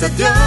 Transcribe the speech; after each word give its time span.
se 0.00 0.08
dio 0.16 0.39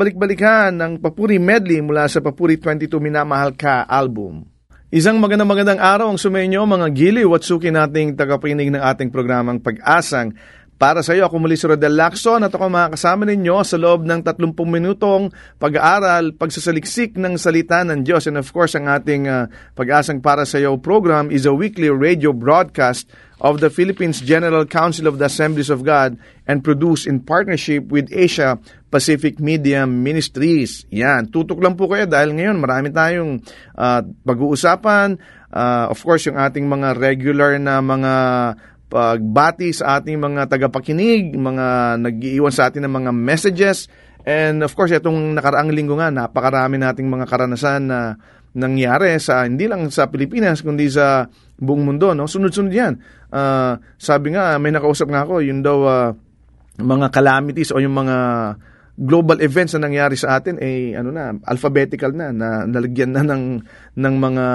Babalik-balikan 0.00 0.80
ng 0.80 0.92
Papuri 0.96 1.36
Medley 1.36 1.84
mula 1.84 2.08
sa 2.08 2.24
Papuri 2.24 2.56
22 2.56 2.88
Minamahal 3.04 3.52
Ka 3.52 3.84
album. 3.84 4.48
Isang 4.88 5.20
magandang 5.20 5.44
magandang 5.44 5.76
araw 5.76 6.08
ang 6.08 6.16
sumenyo 6.16 6.64
mga 6.64 6.88
giliw 6.88 7.28
at 7.36 7.44
suki 7.44 7.68
nating 7.68 8.16
tagapinig 8.16 8.72
ng 8.72 8.80
ating 8.80 9.12
programang 9.12 9.60
Pag-asang. 9.60 10.32
Para 10.80 11.04
sa 11.04 11.12
iyo, 11.12 11.28
ako 11.28 11.44
muli 11.44 11.60
si 11.60 11.68
Rodel 11.68 11.92
Lacson 11.92 12.40
at 12.40 12.56
ako 12.56 12.72
makakasama 12.72 13.28
ninyo 13.28 13.60
sa 13.68 13.76
loob 13.76 14.08
ng 14.08 14.24
30 14.24 14.56
minutong 14.64 15.28
pag-aaral, 15.60 16.32
pagsasaliksik 16.32 17.20
ng 17.20 17.36
salita 17.36 17.84
ng 17.84 18.00
Diyos. 18.00 18.24
And 18.24 18.40
of 18.40 18.48
course, 18.48 18.72
ang 18.72 18.88
ating 18.88 19.28
ah, 19.28 19.52
Pag-asang 19.76 20.24
para 20.24 20.48
sa 20.48 20.56
iyo 20.56 20.80
program 20.80 21.28
is 21.28 21.44
a 21.44 21.52
weekly 21.52 21.92
radio 21.92 22.32
broadcast 22.32 23.08
of 23.40 23.60
the 23.60 23.68
Philippines 23.68 24.20
General 24.20 24.64
Council 24.68 25.08
of 25.08 25.16
the 25.16 25.28
Assemblies 25.28 25.68
of 25.68 25.84
God 25.84 26.20
and 26.44 26.60
produced 26.60 27.08
in 27.08 27.24
partnership 27.24 27.88
with 27.88 28.08
Asia 28.12 28.60
Pacific 28.92 29.40
Media 29.40 29.88
Ministries. 29.88 30.84
Yan, 30.92 31.32
tutok 31.32 31.64
lang 31.64 31.76
po 31.76 31.88
kayo 31.88 32.04
dahil 32.04 32.36
ngayon 32.36 32.56
marami 32.56 32.88
tayong 32.92 33.40
ah, 33.76 34.00
pag-uusapan. 34.00 35.20
Ah, 35.48 35.88
of 35.88 36.00
course, 36.00 36.24
yung 36.24 36.36
ating 36.36 36.64
mga 36.64 36.96
regular 37.00 37.56
na 37.56 37.80
mga 37.80 38.12
pagbati 38.90 39.70
sa 39.70 40.02
ating 40.02 40.18
mga 40.18 40.50
tagapakinig, 40.50 41.38
mga 41.38 41.96
nag-iiwan 42.02 42.50
sa 42.50 42.66
atin 42.66 42.90
ng 42.90 42.94
mga 42.98 43.10
messages. 43.14 43.86
And 44.26 44.66
of 44.66 44.74
course, 44.74 44.90
itong 44.90 45.38
nakaraang 45.38 45.70
linggo 45.70 45.94
nga, 45.94 46.10
napakarami 46.10 46.76
nating 46.76 47.06
mga 47.06 47.30
karanasan 47.30 47.86
na 47.86 48.18
nangyari 48.50 49.14
sa 49.22 49.46
hindi 49.46 49.70
lang 49.70 49.86
sa 49.94 50.10
Pilipinas 50.10 50.66
kundi 50.66 50.90
sa 50.90 51.22
buong 51.54 51.86
mundo 51.86 52.10
no? 52.18 52.26
Sunod-sunod 52.26 52.72
yan. 52.74 52.98
Ah, 53.30 53.78
sabi 53.94 54.34
nga 54.34 54.58
may 54.58 54.74
nakausap 54.74 55.06
nga 55.06 55.22
ako 55.22 55.38
yun 55.38 55.62
daw 55.62 55.78
ah, 55.86 56.10
mga 56.80 57.14
calamities 57.14 57.70
o 57.70 57.78
yung 57.78 57.94
mga 57.94 58.16
global 58.98 59.38
events 59.38 59.78
na 59.78 59.86
nangyari 59.86 60.18
sa 60.18 60.40
atin 60.40 60.58
eh 60.58 60.98
ano 60.98 61.14
na 61.14 61.30
alphabetical 61.46 62.10
na 62.10 62.34
na 62.34 62.66
nalagyan 62.66 63.14
na 63.14 63.22
ng 63.22 63.44
ng 63.96 64.14
mga 64.18 64.46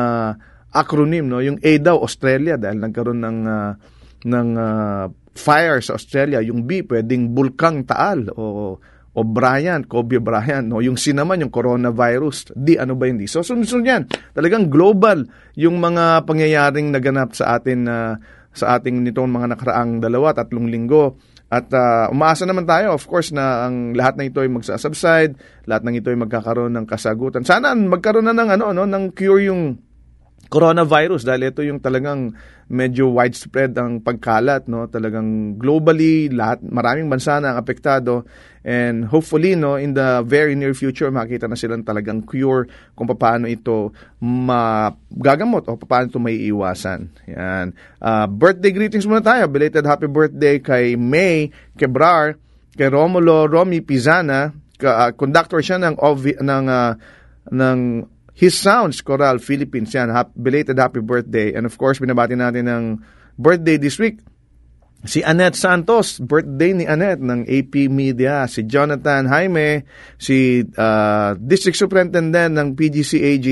acronym 0.75 1.31
no? 1.31 1.39
Yung 1.39 1.63
A 1.63 1.71
daw 1.79 2.03
Australia 2.03 2.59
dahil 2.59 2.83
nagkaroon 2.83 3.23
ng 3.23 3.37
ah, 3.47 3.79
ng 4.25 4.50
ah, 4.58 5.05
fire 5.36 5.79
sa 5.84 5.96
Australia 6.00 6.39
yung 6.41 6.65
B 6.65 6.82
pwedeng 6.88 7.36
bulkang 7.36 7.86
taal 7.86 8.32
o 8.34 8.75
o 9.15 9.24
Bryant, 9.24 9.88
Kobe 9.88 10.20
Bryant, 10.20 10.67
no? 10.67 10.84
yung 10.84 11.00
C 11.00 11.15
naman, 11.15 11.39
yung 11.39 11.50
coronavirus. 11.50 12.51
Di, 12.51 12.75
ano 12.75 13.00
ba 13.00 13.08
hindi? 13.08 13.32
So, 13.32 13.48
sunod-sunod 13.48 13.88
yan. 13.88 14.03
Talagang 14.36 14.67
global 14.67 15.24
yung 15.55 15.79
mga 15.79 16.27
pangyayaring 16.27 16.91
naganap 16.91 17.32
sa 17.32 17.55
atin 17.55 17.88
na 17.88 18.20
sa 18.51 18.75
ating 18.75 19.08
nitong 19.08 19.32
mga 19.32 19.55
nakaraang 19.55 20.03
dalawa, 20.03 20.36
tatlong 20.36 20.67
linggo. 20.67 21.15
At 21.48 21.72
ah, 21.72 22.12
umaasa 22.12 22.44
naman 22.44 22.67
tayo, 22.67 22.91
of 22.91 23.08
course, 23.08 23.32
na 23.32 23.72
ang 23.72 23.96
lahat 23.96 24.20
ng 24.20 24.36
ito 24.36 24.44
ay 24.44 24.51
magsasubside, 24.51 25.39
lahat 25.63 25.88
ng 25.88 25.96
ito 25.96 26.12
ay 26.12 26.20
magkakaroon 26.20 26.75
ng 26.75 26.84
kasagutan. 26.84 27.48
Sana 27.48 27.72
magkaroon 27.72 28.27
na 28.27 28.36
ng, 28.36 28.50
ano, 28.60 28.75
no, 28.75 28.84
ng 28.84 29.15
cure 29.15 29.48
yung 29.48 29.79
coronavirus 30.47 31.25
dahil 31.25 31.49
ito 31.49 31.61
yung 31.65 31.81
talagang 31.81 32.33
medyo 32.65 33.13
widespread 33.13 33.77
ang 33.77 34.01
pagkalat 34.01 34.65
no? 34.65 34.89
Talagang 34.89 35.57
globally 35.61 36.33
lahat 36.33 36.65
maraming 36.65 37.05
bansa 37.05 37.37
na 37.37 37.53
ang 37.53 37.57
apektado. 37.61 38.25
And 38.65 39.05
hopefully 39.05 39.53
no 39.53 39.77
in 39.77 39.93
the 39.93 40.25
very 40.25 40.57
near 40.57 40.73
future 40.73 41.13
makita 41.13 41.45
na 41.45 41.53
silang 41.53 41.85
talagang 41.85 42.25
cure 42.25 42.65
kung 42.97 43.05
paano 43.05 43.45
ito 43.45 43.93
magagamot 44.17 45.69
o 45.69 45.77
paano 45.77 46.09
ito 46.09 46.17
may 46.17 46.41
iwasan 46.49 47.13
yan. 47.29 47.77
Ah, 48.01 48.25
birthday 48.25 48.73
greetings 48.73 49.05
muna 49.05 49.21
tayo. 49.21 49.45
Belated 49.45 49.85
happy 49.85 50.09
birthday 50.09 50.57
kay 50.57 50.97
May 50.97 51.53
Quebrar 51.77 52.41
kay 52.73 52.89
Romulo 52.89 53.45
Romy 53.45 53.85
Pizana. 53.85 54.51
Ka, 54.75 55.07
ah, 55.07 55.11
conductor 55.15 55.63
siya 55.63 55.79
ng 55.79 55.95
OV, 56.01 56.41
ng 56.41 56.65
ah, 56.67 56.99
ng 57.53 57.79
His 58.35 58.59
Sounds 58.59 58.99
Choral 58.99 59.39
Philippines 59.39 59.95
yan. 59.95 60.11
Hap, 60.11 60.35
belated 60.35 60.75
happy 60.75 60.99
birthday. 60.99 61.55
And 61.55 61.63
of 61.63 61.79
course, 61.79 62.03
binabati 62.03 62.35
natin 62.35 62.67
ng 62.67 62.83
birthday 63.39 63.79
this 63.79 63.95
week. 63.95 64.19
Si 65.07 65.23
Annette 65.23 65.55
Santos, 65.55 66.19
birthday 66.19 66.75
ni 66.75 66.83
Annette 66.83 67.23
ng 67.23 67.47
AP 67.47 67.87
Media. 67.87 68.43
Si 68.51 68.67
Jonathan 68.67 69.31
Jaime, 69.31 69.87
si 70.19 70.67
ah, 70.75 71.31
District 71.39 71.79
Superintendent 71.79 72.51
ng 72.59 72.75
PGCAG 72.75 73.47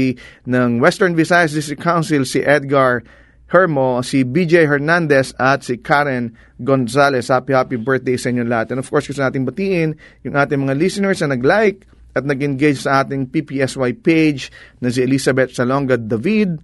ng 0.52 0.70
Western 0.84 1.16
Visayas 1.16 1.56
District 1.56 1.80
Council, 1.80 2.28
si 2.28 2.44
Edgar 2.44 3.08
Hermo, 3.54 4.02
si 4.02 4.26
BJ 4.26 4.66
Hernandez 4.66 5.32
at 5.38 5.64
si 5.64 5.78
Karen 5.80 6.34
Gonzalez. 6.60 7.30
Happy, 7.30 7.54
happy 7.54 7.78
birthday 7.78 8.18
sa 8.18 8.34
inyo 8.34 8.44
lahat. 8.44 8.76
And 8.76 8.82
of 8.82 8.90
course, 8.90 9.08
gusto 9.08 9.22
nating 9.22 9.46
batiin 9.48 9.96
yung 10.28 10.36
ating 10.36 10.60
mga 10.60 10.76
listeners 10.76 11.22
na 11.22 11.38
nag-like 11.38 11.86
at 12.14 12.24
nag-engage 12.24 12.86
sa 12.86 13.02
ating 13.02 13.30
PPSY 13.34 13.92
page 14.00 14.54
na 14.78 14.94
si 14.94 15.02
Elizabeth 15.02 15.58
Salonga 15.58 15.98
David, 15.98 16.62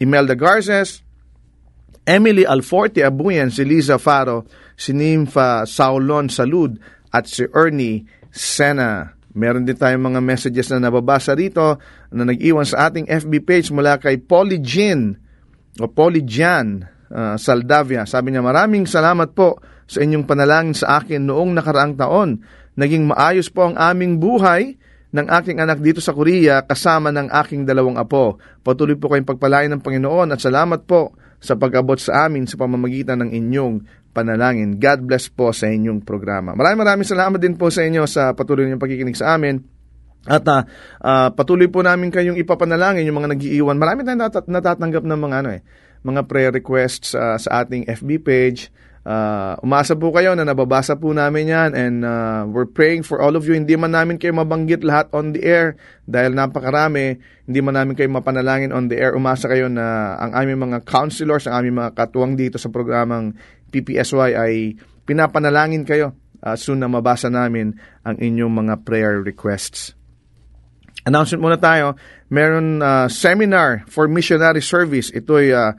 Imelda 0.00 0.36
Garces, 0.36 1.00
Emily 2.04 2.44
Alforte 2.44 3.04
Abuyan, 3.04 3.52
si 3.52 3.64
Liza 3.64 3.96
Faro, 3.96 4.44
si 4.76 4.92
Nympha 4.92 5.64
Saulon 5.68 6.28
Salud, 6.32 6.76
at 7.12 7.28
si 7.28 7.44
Ernie 7.52 8.04
Sena. 8.30 9.16
Meron 9.30 9.62
din 9.62 9.78
tayong 9.78 10.10
mga 10.10 10.20
messages 10.22 10.68
na 10.74 10.90
nababasa 10.90 11.38
rito 11.38 11.78
na 12.10 12.26
nag-iwan 12.26 12.66
sa 12.66 12.90
ating 12.90 13.06
FB 13.06 13.32
page 13.46 13.68
mula 13.70 13.98
kay 13.98 14.18
Polly 14.18 14.58
Jean 14.58 15.14
o 15.78 15.86
Polly 15.86 16.26
Jan 16.26 16.82
uh, 17.14 17.38
Saldavia. 17.38 18.10
Sabi 18.10 18.34
niya, 18.34 18.42
maraming 18.42 18.90
salamat 18.90 19.30
po 19.30 19.62
sa 19.86 20.02
inyong 20.02 20.26
panalangin 20.26 20.74
sa 20.74 20.98
akin 20.98 21.30
noong 21.30 21.54
nakaraang 21.54 21.94
taon. 21.94 22.42
Naging 22.74 23.06
maayos 23.06 23.50
po 23.50 23.70
ang 23.70 23.78
aming 23.78 24.18
buhay 24.18 24.74
ng 25.10 25.26
aking 25.26 25.58
anak 25.58 25.82
dito 25.82 25.98
sa 25.98 26.14
Korea 26.14 26.62
kasama 26.62 27.10
ng 27.10 27.30
aking 27.34 27.66
dalawang 27.66 27.98
apo. 27.98 28.38
Patuloy 28.62 28.94
po 28.94 29.10
kayong 29.10 29.26
pagpalain 29.26 29.70
ng 29.74 29.82
Panginoon 29.82 30.30
at 30.30 30.38
salamat 30.38 30.86
po 30.86 31.18
sa 31.40 31.58
pag-abot 31.58 31.98
sa 31.98 32.28
amin 32.28 32.46
sa 32.46 32.60
pamamagitan 32.60 33.18
ng 33.26 33.30
inyong 33.32 33.74
panalangin. 34.14 34.78
God 34.78 35.00
bless 35.06 35.26
po 35.26 35.50
sa 35.50 35.66
inyong 35.66 36.06
programa. 36.06 36.54
Maraming 36.54 36.80
maraming 36.84 37.08
salamat 37.08 37.38
din 37.42 37.58
po 37.58 37.72
sa 37.74 37.82
inyo 37.82 38.06
sa 38.06 38.36
patuloy 38.36 38.68
niyong 38.68 38.82
pagkikinig 38.82 39.18
sa 39.18 39.34
amin. 39.34 39.58
At 40.28 40.44
uh, 40.44 40.62
uh, 41.00 41.28
patuloy 41.32 41.72
po 41.72 41.80
namin 41.80 42.12
kayong 42.12 42.36
ipapanalangin 42.36 43.08
yung 43.08 43.24
mga 43.24 43.32
nag-iiwan. 43.34 43.80
Marami 43.80 44.04
tayong 44.04 44.20
natat- 44.20 44.50
natatanggap 44.52 45.04
ng 45.08 45.20
mga 45.20 45.36
ano 45.42 45.50
eh, 45.56 45.64
mga 46.04 46.20
prayer 46.28 46.52
requests 46.52 47.16
uh, 47.16 47.40
sa 47.40 47.64
ating 47.64 47.88
FB 47.88 48.20
page. 48.20 48.68
Uh, 49.00 49.56
umasa 49.64 49.96
po 49.96 50.12
kayo 50.12 50.36
na 50.36 50.44
nababasa 50.44 50.92
po 50.92 51.16
namin 51.16 51.48
yan 51.48 51.70
and 51.72 52.04
uh, 52.04 52.44
we're 52.44 52.68
praying 52.68 53.00
for 53.00 53.16
all 53.16 53.32
of 53.32 53.48
you. 53.48 53.56
Hindi 53.56 53.72
man 53.72 53.96
namin 53.96 54.20
kayo 54.20 54.36
mabanggit 54.36 54.84
lahat 54.84 55.08
on 55.16 55.32
the 55.32 55.40
air 55.40 55.80
dahil 56.04 56.36
napakarami. 56.36 57.16
Hindi 57.48 57.60
man 57.64 57.80
namin 57.80 57.96
kayo 57.96 58.12
mapanalangin 58.12 58.76
on 58.76 58.92
the 58.92 59.00
air. 59.00 59.16
Umasa 59.16 59.48
kayo 59.48 59.72
na 59.72 60.20
ang 60.20 60.36
aming 60.36 60.68
mga 60.68 60.84
counselors, 60.84 61.48
ang 61.48 61.64
aming 61.64 61.80
mga 61.80 61.96
katuwang 61.96 62.36
dito 62.36 62.60
sa 62.60 62.68
programang 62.68 63.32
PPSY 63.72 64.36
ay 64.36 64.76
pinapanalangin 65.08 65.88
kayo 65.88 66.12
uh, 66.44 66.56
soon 66.60 66.84
na 66.84 66.88
mabasa 66.92 67.32
namin 67.32 67.80
ang 68.04 68.20
inyong 68.20 68.52
mga 68.52 68.74
prayer 68.84 69.24
requests. 69.24 69.96
Announcement 71.08 71.40
muna 71.40 71.56
tayo. 71.56 71.96
Meron 72.28 72.84
uh, 72.84 73.08
seminar 73.08 73.88
for 73.88 74.04
missionary 74.04 74.60
service. 74.60 75.08
Ito 75.08 75.40
ay 75.40 75.48
uh, 75.56 75.72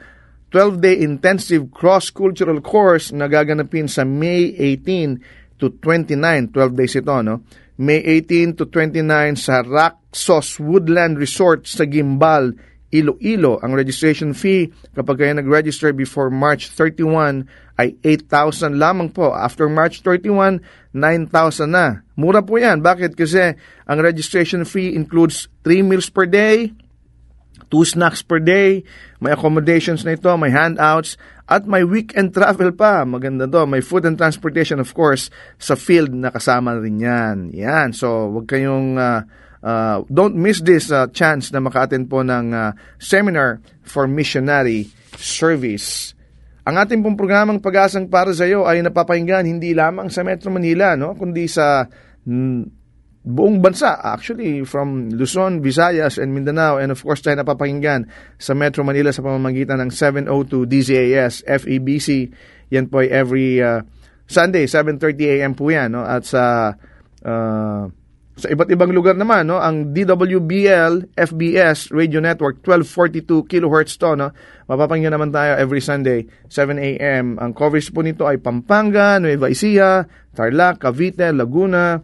12-day 0.52 1.00
intensive 1.00 1.72
cross-cultural 1.72 2.60
course 2.60 3.16
na 3.16 3.32
gaganapin 3.32 3.88
sa 3.88 4.04
May 4.04 4.52
18 4.54 5.56
to 5.56 5.72
29. 5.80 6.52
12 6.52 6.76
days 6.76 6.94
ito, 7.00 7.16
no? 7.24 7.48
May 7.80 8.04
18 8.04 8.60
to 8.60 8.68
29 8.68 9.02
sa 9.40 9.64
Raxos 9.64 10.60
Woodland 10.60 11.18
Resort 11.18 11.66
sa 11.66 11.88
Gimbal, 11.88 12.54
Iloilo. 12.92 13.64
Ang 13.64 13.74
registration 13.80 14.36
fee 14.36 14.68
kapag 14.92 15.24
kayo 15.24 15.34
nag-register 15.40 15.96
before 15.96 16.28
March 16.28 16.68
31 16.76 17.48
ay 17.80 17.96
8,000 18.04 18.76
lamang 18.76 19.10
po. 19.10 19.32
After 19.32 19.72
March 19.72 20.04
31, 20.04 20.60
9,000 20.94 21.72
na. 21.72 22.04
Mura 22.20 22.44
po 22.44 22.60
yan. 22.60 22.84
Bakit? 22.84 23.16
Kasi 23.16 23.56
ang 23.88 24.00
registration 24.04 24.68
fee 24.68 24.94
includes 24.94 25.48
3 25.64 25.82
meals 25.88 26.12
per 26.12 26.28
day, 26.28 26.76
2 27.72 27.96
snacks 27.98 28.20
per 28.20 28.44
day, 28.44 28.84
may 29.24 29.32
accommodations 29.32 30.04
na 30.04 30.20
ito, 30.20 30.30
may 30.36 30.52
handouts, 30.52 31.16
at 31.48 31.64
may 31.64 31.88
weekend 31.88 32.36
travel 32.36 32.76
pa. 32.76 33.08
Maganda 33.08 33.48
to. 33.48 33.64
May 33.64 33.80
food 33.80 34.04
and 34.04 34.20
transportation, 34.20 34.84
of 34.84 34.92
course, 34.92 35.32
sa 35.56 35.80
field 35.80 36.12
na 36.12 36.30
kasama 36.30 36.76
rin 36.78 37.00
yan. 37.00 37.38
Yan. 37.56 37.96
So, 37.96 38.30
wag 38.36 38.52
kayong... 38.52 39.00
Uh, 39.00 39.24
Uh, 39.62 40.02
don't 40.10 40.34
miss 40.34 40.58
this 40.66 40.90
uh, 40.90 41.06
chance 41.14 41.54
na 41.54 41.62
maka-attend 41.62 42.10
po 42.10 42.26
ng 42.26 42.50
uh, 42.50 42.74
seminar 42.98 43.62
for 43.86 44.10
missionary 44.10 44.90
service. 45.22 46.18
Ang 46.66 46.82
ating 46.82 47.06
pong 47.06 47.14
programang 47.14 47.62
Pag-asang 47.62 48.10
para 48.10 48.34
sa 48.34 48.50
iyo 48.50 48.66
ay 48.66 48.82
napapahinggan 48.82 49.46
hindi 49.46 49.78
lamang 49.78 50.10
sa 50.10 50.26
Metro 50.26 50.50
Manila, 50.50 50.98
no, 50.98 51.14
kundi 51.14 51.46
sa 51.46 51.86
mm, 52.26 52.81
buong 53.22 53.62
bansa. 53.62 54.02
Actually, 54.02 54.66
from 54.66 55.14
Luzon, 55.14 55.62
Visayas, 55.62 56.18
and 56.18 56.34
Mindanao, 56.34 56.82
and 56.82 56.90
of 56.90 57.00
course 57.02 57.22
tayo 57.22 57.38
napapakinggan 57.38 58.10
sa 58.42 58.58
Metro 58.58 58.82
Manila 58.82 59.14
sa 59.14 59.22
pamamagitan 59.22 59.78
ng 59.78 59.92
702 59.94 60.66
DZAS 60.66 61.46
FEBC. 61.46 62.34
Yan 62.74 62.90
po 62.90 63.06
ay 63.06 63.14
every 63.14 63.62
uh, 63.62 63.86
Sunday, 64.26 64.66
7.30 64.66 65.42
a.m. 65.42 65.54
po 65.54 65.70
yan. 65.70 65.94
No? 65.94 66.02
At 66.02 66.26
sa 66.26 66.74
uh, 67.22 67.84
sa 68.42 68.48
iba't 68.50 68.74
ibang 68.74 68.90
lugar 68.90 69.14
naman, 69.14 69.46
no, 69.46 69.62
ang 69.62 69.94
DWBL 69.94 71.14
FBS 71.14 71.94
Radio 71.94 72.18
Network 72.18 72.64
1242 72.66 73.46
kHz 73.46 74.02
to, 74.02 74.18
no. 74.18 74.34
Mapapakinggan 74.66 75.14
naman 75.14 75.30
tayo 75.30 75.62
every 75.62 75.84
Sunday 75.84 76.26
7 76.50 76.80
a.m. 76.80 77.38
Ang 77.38 77.52
coverage 77.54 77.94
po 77.94 78.02
nito 78.02 78.26
ay 78.26 78.42
Pampanga, 78.42 79.22
Nueva 79.22 79.52
Ecija, 79.52 80.10
Tarlac, 80.34 80.82
Cavite, 80.82 81.30
Laguna, 81.30 82.02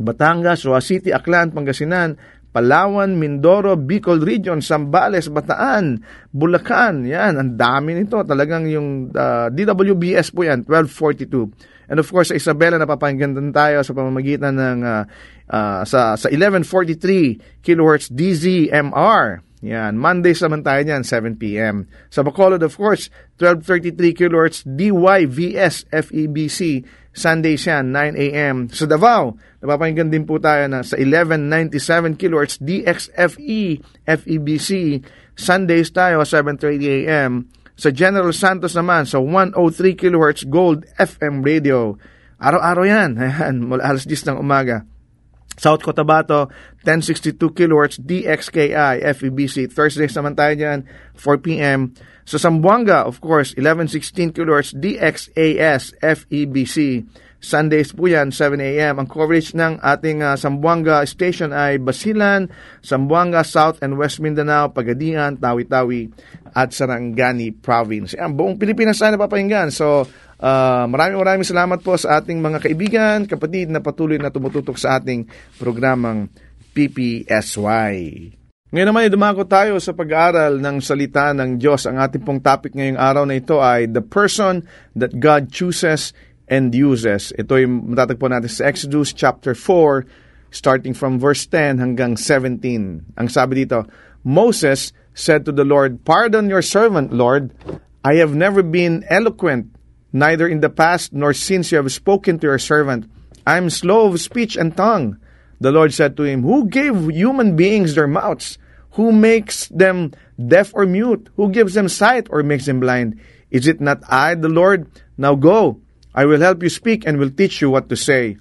Batangas, 0.00 0.64
Roa 0.64 0.80
City, 0.80 1.12
Aklan, 1.12 1.52
Pangasinan, 1.52 2.16
Palawan, 2.52 3.16
Mindoro, 3.16 3.80
Bicol 3.80 4.20
Region, 4.20 4.60
Sambales, 4.60 5.32
Bataan, 5.32 6.04
Bulacan. 6.28 7.08
Yan, 7.08 7.40
ang 7.40 7.56
dami 7.56 7.96
nito. 7.96 8.20
Talagang 8.28 8.68
yung 8.68 9.08
uh, 9.08 9.48
DWBS 9.48 10.36
po 10.36 10.44
yan, 10.44 10.68
1242. 10.68 11.88
And 11.88 11.96
of 11.96 12.08
course, 12.12 12.28
sa 12.28 12.36
Isabela, 12.36 12.76
napapakinggan 12.76 13.32
din 13.32 13.56
tayo 13.56 13.80
sa 13.80 13.96
pamamagitan 13.96 14.52
ng 14.56 14.78
uh, 14.84 15.02
uh, 15.48 15.80
sa, 15.88 16.16
sa 16.16 16.28
1143 16.28 17.64
kHz 17.64 18.12
DZMR. 18.12 19.51
Yan. 19.62 19.94
Mondays 19.94 20.42
naman 20.42 20.66
tayo 20.66 20.82
niyan, 20.82 21.06
7 21.06 21.38
p.m. 21.38 21.86
Sa 22.10 22.26
Bacolod, 22.26 22.66
of 22.66 22.74
course, 22.74 23.14
1233 23.38 24.18
kHz 24.18 24.58
DYVS 24.66 25.86
FEBC. 25.86 26.82
Sundays 27.14 27.62
yan, 27.62 27.94
9 27.94 28.18
a.m. 28.18 28.66
Sa 28.74 28.90
Davao, 28.90 29.38
napapakinggan 29.62 30.10
din 30.10 30.26
po 30.26 30.42
tayo 30.42 30.66
na 30.66 30.82
sa 30.82 30.98
1197 30.98 32.18
kHz 32.18 32.58
DXFE 32.58 33.62
FEBC. 34.02 34.70
Sundays 35.38 35.94
tayo, 35.94 36.26
7.30 36.26 37.06
a.m. 37.06 37.46
Sa 37.78 37.94
General 37.94 38.34
Santos 38.34 38.74
naman, 38.74 39.06
sa 39.06 39.22
103 39.22 39.54
kHz 39.94 40.50
Gold 40.50 40.90
FM 40.98 41.46
Radio. 41.46 41.94
Araw-araw 42.42 42.82
yan. 42.82 43.14
Ayan, 43.22 43.62
mula 43.62 43.86
alas 43.86 44.10
10 44.10 44.34
ng 44.34 44.38
umaga. 44.42 44.82
South 45.56 45.84
Cotabato, 45.84 46.48
1062 46.84 47.52
kHz 47.52 48.00
DXKI 48.00 49.04
FEBC. 49.04 49.68
Thursdays 49.68 50.16
naman 50.16 50.34
tayo 50.34 50.54
dyan, 50.56 50.88
4 51.14 51.44
p.m. 51.44 51.92
Sa 52.22 52.38
Sambuanga, 52.38 53.02
of 53.04 53.18
course, 53.18 53.52
1116 53.58 54.32
kHz 54.32 54.70
DXAS 54.78 55.82
FEBC. 56.00 57.04
Sundays 57.42 57.90
po 57.90 58.06
yan, 58.06 58.30
7 58.30 58.54
a.m. 58.62 59.02
Ang 59.02 59.08
coverage 59.10 59.50
ng 59.58 59.82
ating 59.82 60.22
uh, 60.22 60.38
Sambuanga 60.38 61.02
station 61.10 61.50
ay 61.50 61.82
Basilan, 61.82 62.46
Sambuanga, 62.78 63.42
South 63.42 63.82
and 63.82 63.98
West 63.98 64.22
Mindanao, 64.22 64.70
Pagadian, 64.70 65.42
Tawi-Tawi, 65.42 66.06
at 66.54 66.70
Sarangani 66.70 67.50
Province. 67.50 68.14
Ang 68.14 68.38
buong 68.38 68.62
Pilipinas 68.62 69.02
na 69.02 69.18
napapahinggan. 69.18 69.74
So, 69.74 70.06
uh, 70.42 70.84
maraming 70.90 71.22
maraming 71.22 71.46
salamat 71.46 71.78
po 71.80 71.94
sa 71.94 72.18
ating 72.18 72.42
mga 72.42 72.58
kaibigan, 72.58 73.18
kapatid 73.30 73.70
na 73.70 73.78
patuloy 73.78 74.18
na 74.18 74.34
tumututok 74.34 74.76
sa 74.76 74.98
ating 74.98 75.30
programang 75.56 76.26
PPSY. 76.74 77.94
Ngayon 78.72 78.88
naman, 78.88 79.12
dumako 79.12 79.44
tayo 79.44 79.76
sa 79.84 79.92
pag-aaral 79.92 80.56
ng 80.56 80.80
salita 80.80 81.36
ng 81.36 81.60
Diyos. 81.60 81.84
Ang 81.84 82.00
ating 82.00 82.24
pong 82.24 82.40
topic 82.40 82.72
ngayong 82.72 82.96
araw 82.96 83.28
na 83.28 83.36
ito 83.36 83.60
ay 83.60 83.84
The 83.84 84.00
Person 84.00 84.64
That 84.96 85.20
God 85.20 85.52
Chooses 85.52 86.16
and 86.48 86.72
uses. 86.72 87.36
Ito 87.36 87.60
yung 87.60 87.92
matatagpo 87.92 88.32
natin 88.32 88.48
sa 88.48 88.72
Exodus 88.72 89.12
chapter 89.12 89.52
4, 89.52 90.08
starting 90.56 90.96
from 90.96 91.20
verse 91.20 91.44
10 91.44 91.84
hanggang 91.84 92.16
17. 92.16 93.12
Ang 93.12 93.28
sabi 93.28 93.68
dito, 93.68 93.84
Moses 94.24 94.96
said 95.12 95.44
to 95.44 95.52
the 95.52 95.68
Lord, 95.68 96.00
Pardon 96.08 96.48
your 96.48 96.64
servant, 96.64 97.12
Lord. 97.12 97.52
I 98.00 98.24
have 98.24 98.32
never 98.32 98.64
been 98.64 99.04
eloquent, 99.12 99.68
neither 100.12 100.46
in 100.46 100.60
the 100.60 100.70
past 100.70 101.12
nor 101.12 101.32
since 101.32 101.72
you 101.72 101.78
have 101.78 101.92
spoken 101.92 102.38
to 102.38 102.46
your 102.46 102.58
servant. 102.58 103.10
I 103.46 103.56
am 103.56 103.70
slow 103.70 104.06
of 104.06 104.20
speech 104.20 104.56
and 104.56 104.76
tongue. 104.76 105.18
The 105.60 105.72
Lord 105.72 105.94
said 105.94 106.16
to 106.16 106.24
him, 106.24 106.42
Who 106.42 106.68
gave 106.68 107.10
human 107.10 107.56
beings 107.56 107.94
their 107.94 108.06
mouths? 108.06 108.58
Who 108.92 109.12
makes 109.12 109.68
them 109.68 110.12
deaf 110.36 110.72
or 110.74 110.86
mute? 110.86 111.28
Who 111.36 111.50
gives 111.50 111.74
them 111.74 111.88
sight 111.88 112.28
or 112.30 112.42
makes 112.42 112.66
them 112.66 112.80
blind? 112.80 113.20
Is 113.50 113.66
it 113.66 113.80
not 113.80 114.02
I, 114.08 114.34
the 114.34 114.48
Lord? 114.48 114.86
Now 115.16 115.34
go. 115.34 115.80
I 116.14 116.26
will 116.26 116.40
help 116.40 116.62
you 116.62 116.68
speak 116.68 117.06
and 117.06 117.18
will 117.18 117.30
teach 117.30 117.60
you 117.60 117.70
what 117.70 117.88
to 117.88 117.96
say. 117.96 118.36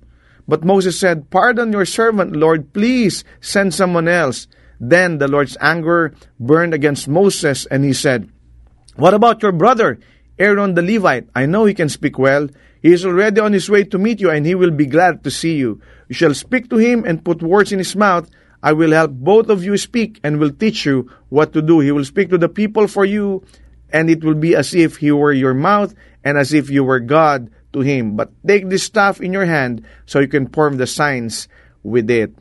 But 0.48 0.66
Moses 0.66 1.00
said, 1.00 1.30
Pardon 1.30 1.72
your 1.72 1.86
servant, 1.86 2.36
Lord, 2.36 2.74
please 2.74 3.24
send 3.40 3.74
someone 3.74 4.08
else. 4.08 4.48
Then 4.80 5.20
the 5.20 5.28
Lord's 5.28 5.56
anger 5.62 6.14
burned 6.40 6.74
against 6.74 7.08
Moses, 7.08 7.66
and 7.68 7.86
he 7.86 7.94
said, 7.94 8.28
What 8.96 9.14
about 9.14 9.44
your 9.44 9.52
brother, 9.52 10.00
Aaron 10.42 10.74
the 10.74 10.82
Levite? 10.82 11.30
I 11.36 11.46
know 11.46 11.66
he 11.66 11.76
can 11.76 11.88
speak 11.88 12.18
well. 12.18 12.50
He 12.82 12.92
is 12.92 13.06
already 13.06 13.40
on 13.40 13.54
his 13.54 13.70
way 13.70 13.84
to 13.84 14.00
meet 14.00 14.20
you, 14.20 14.32
and 14.32 14.44
he 14.44 14.56
will 14.56 14.72
be 14.72 14.88
glad 14.88 15.24
to 15.24 15.30
see 15.30 15.56
you. 15.56 15.80
You 16.10 16.16
shall 16.16 16.34
speak 16.34 16.70
to 16.72 16.78
him 16.78 17.06
and 17.06 17.24
put 17.24 17.44
words 17.44 17.72
in 17.72 17.78
his 17.78 17.96
mouth. 17.96 18.28
I 18.64 18.74
will 18.74 18.92
help 18.92 19.12
both 19.12 19.50
of 19.50 19.64
you 19.64 19.78
speak 19.78 20.20
and 20.24 20.40
will 20.40 20.52
teach 20.52 20.86
you 20.86 21.10
what 21.30 21.54
to 21.54 21.62
do. 21.62 21.80
He 21.80 21.92
will 21.92 22.06
speak 22.06 22.30
to 22.30 22.38
the 22.38 22.50
people 22.50 22.88
for 22.88 23.06
you 23.06 23.44
and 23.92 24.10
it 24.10 24.24
will 24.24 24.36
be 24.36 24.56
as 24.56 24.74
if 24.74 24.98
he 24.98 25.12
were 25.12 25.34
your 25.34 25.54
mouth 25.54 25.94
and 26.24 26.38
as 26.38 26.54
if 26.54 26.70
you 26.70 26.84
were 26.84 27.00
God 27.00 27.50
to 27.74 27.82
him. 27.82 28.16
But 28.16 28.32
take 28.46 28.70
this 28.70 28.84
staff 28.84 29.22
in 29.22 29.34
your 29.34 29.46
hand 29.46 29.84
so 30.06 30.20
you 30.20 30.28
can 30.28 30.48
perform 30.48 30.78
the 30.78 30.88
signs 30.88 31.48
with 31.84 32.10
it. 32.10 32.34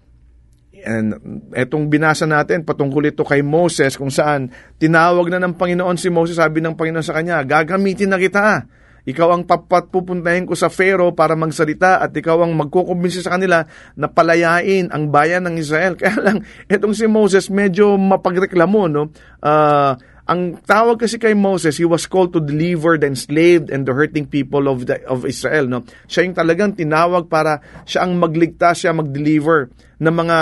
And 0.84 1.16
etong 1.52 1.88
binasa 1.88 2.24
natin 2.24 2.64
patungkol 2.64 3.12
ito 3.12 3.22
kay 3.22 3.44
Moses 3.44 3.96
kung 3.96 4.10
saan 4.10 4.52
tinawag 4.80 5.28
na 5.30 5.42
ng 5.42 5.54
Panginoon 5.56 5.96
si 6.00 6.08
Moses, 6.08 6.40
sabi 6.40 6.60
ng 6.60 6.76
Panginoon 6.76 7.04
sa 7.04 7.16
kanya, 7.16 7.44
gagamitin 7.44 8.12
na 8.12 8.18
kita. 8.20 8.66
Ikaw 9.00 9.28
ang 9.32 9.42
papat 9.48 9.88
pupuntahin 9.88 10.44
ko 10.44 10.52
sa 10.52 10.68
Pharaoh 10.68 11.16
para 11.16 11.32
magsalita 11.32 12.04
at 12.04 12.12
ikaw 12.12 12.44
ang 12.44 12.52
magkukumbinsi 12.52 13.24
sa 13.24 13.40
kanila 13.40 13.64
na 13.96 14.12
palayain 14.12 14.92
ang 14.92 15.08
bayan 15.08 15.48
ng 15.48 15.56
Israel. 15.56 15.96
Kaya 16.00 16.20
lang, 16.20 16.44
etong 16.68 16.92
si 16.92 17.08
Moses 17.08 17.48
medyo 17.48 17.96
mapagreklamo, 17.96 18.82
no? 18.92 19.08
Uh, 19.40 19.96
ang 20.30 20.62
tawag 20.62 21.02
kasi 21.02 21.18
kay 21.18 21.34
Moses, 21.34 21.74
he 21.74 21.82
was 21.82 22.06
called 22.06 22.30
to 22.30 22.38
deliver 22.38 22.94
the 22.94 23.10
enslaved 23.10 23.66
and 23.66 23.82
the 23.82 23.90
hurting 23.90 24.30
people 24.30 24.70
of 24.70 24.86
the, 24.86 25.02
of 25.10 25.26
Israel, 25.26 25.66
no? 25.66 25.82
Siya 26.06 26.22
yung 26.22 26.38
talagang 26.38 26.78
tinawag 26.78 27.26
para 27.26 27.58
siya 27.82 28.06
ang 28.06 28.14
magligtas, 28.14 28.86
siya 28.86 28.94
mag-deliver 28.94 29.74
ng 29.98 30.14
mga 30.14 30.38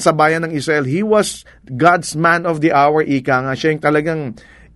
sa 0.00 0.16
bayan 0.16 0.48
ng 0.48 0.56
Israel. 0.56 0.88
He 0.88 1.04
was 1.04 1.44
God's 1.68 2.16
man 2.16 2.48
of 2.48 2.64
the 2.64 2.72
hour, 2.72 3.04
ika 3.04 3.44
nga. 3.44 3.52
Siya 3.52 3.76
yung 3.76 3.84
talagang 3.84 4.20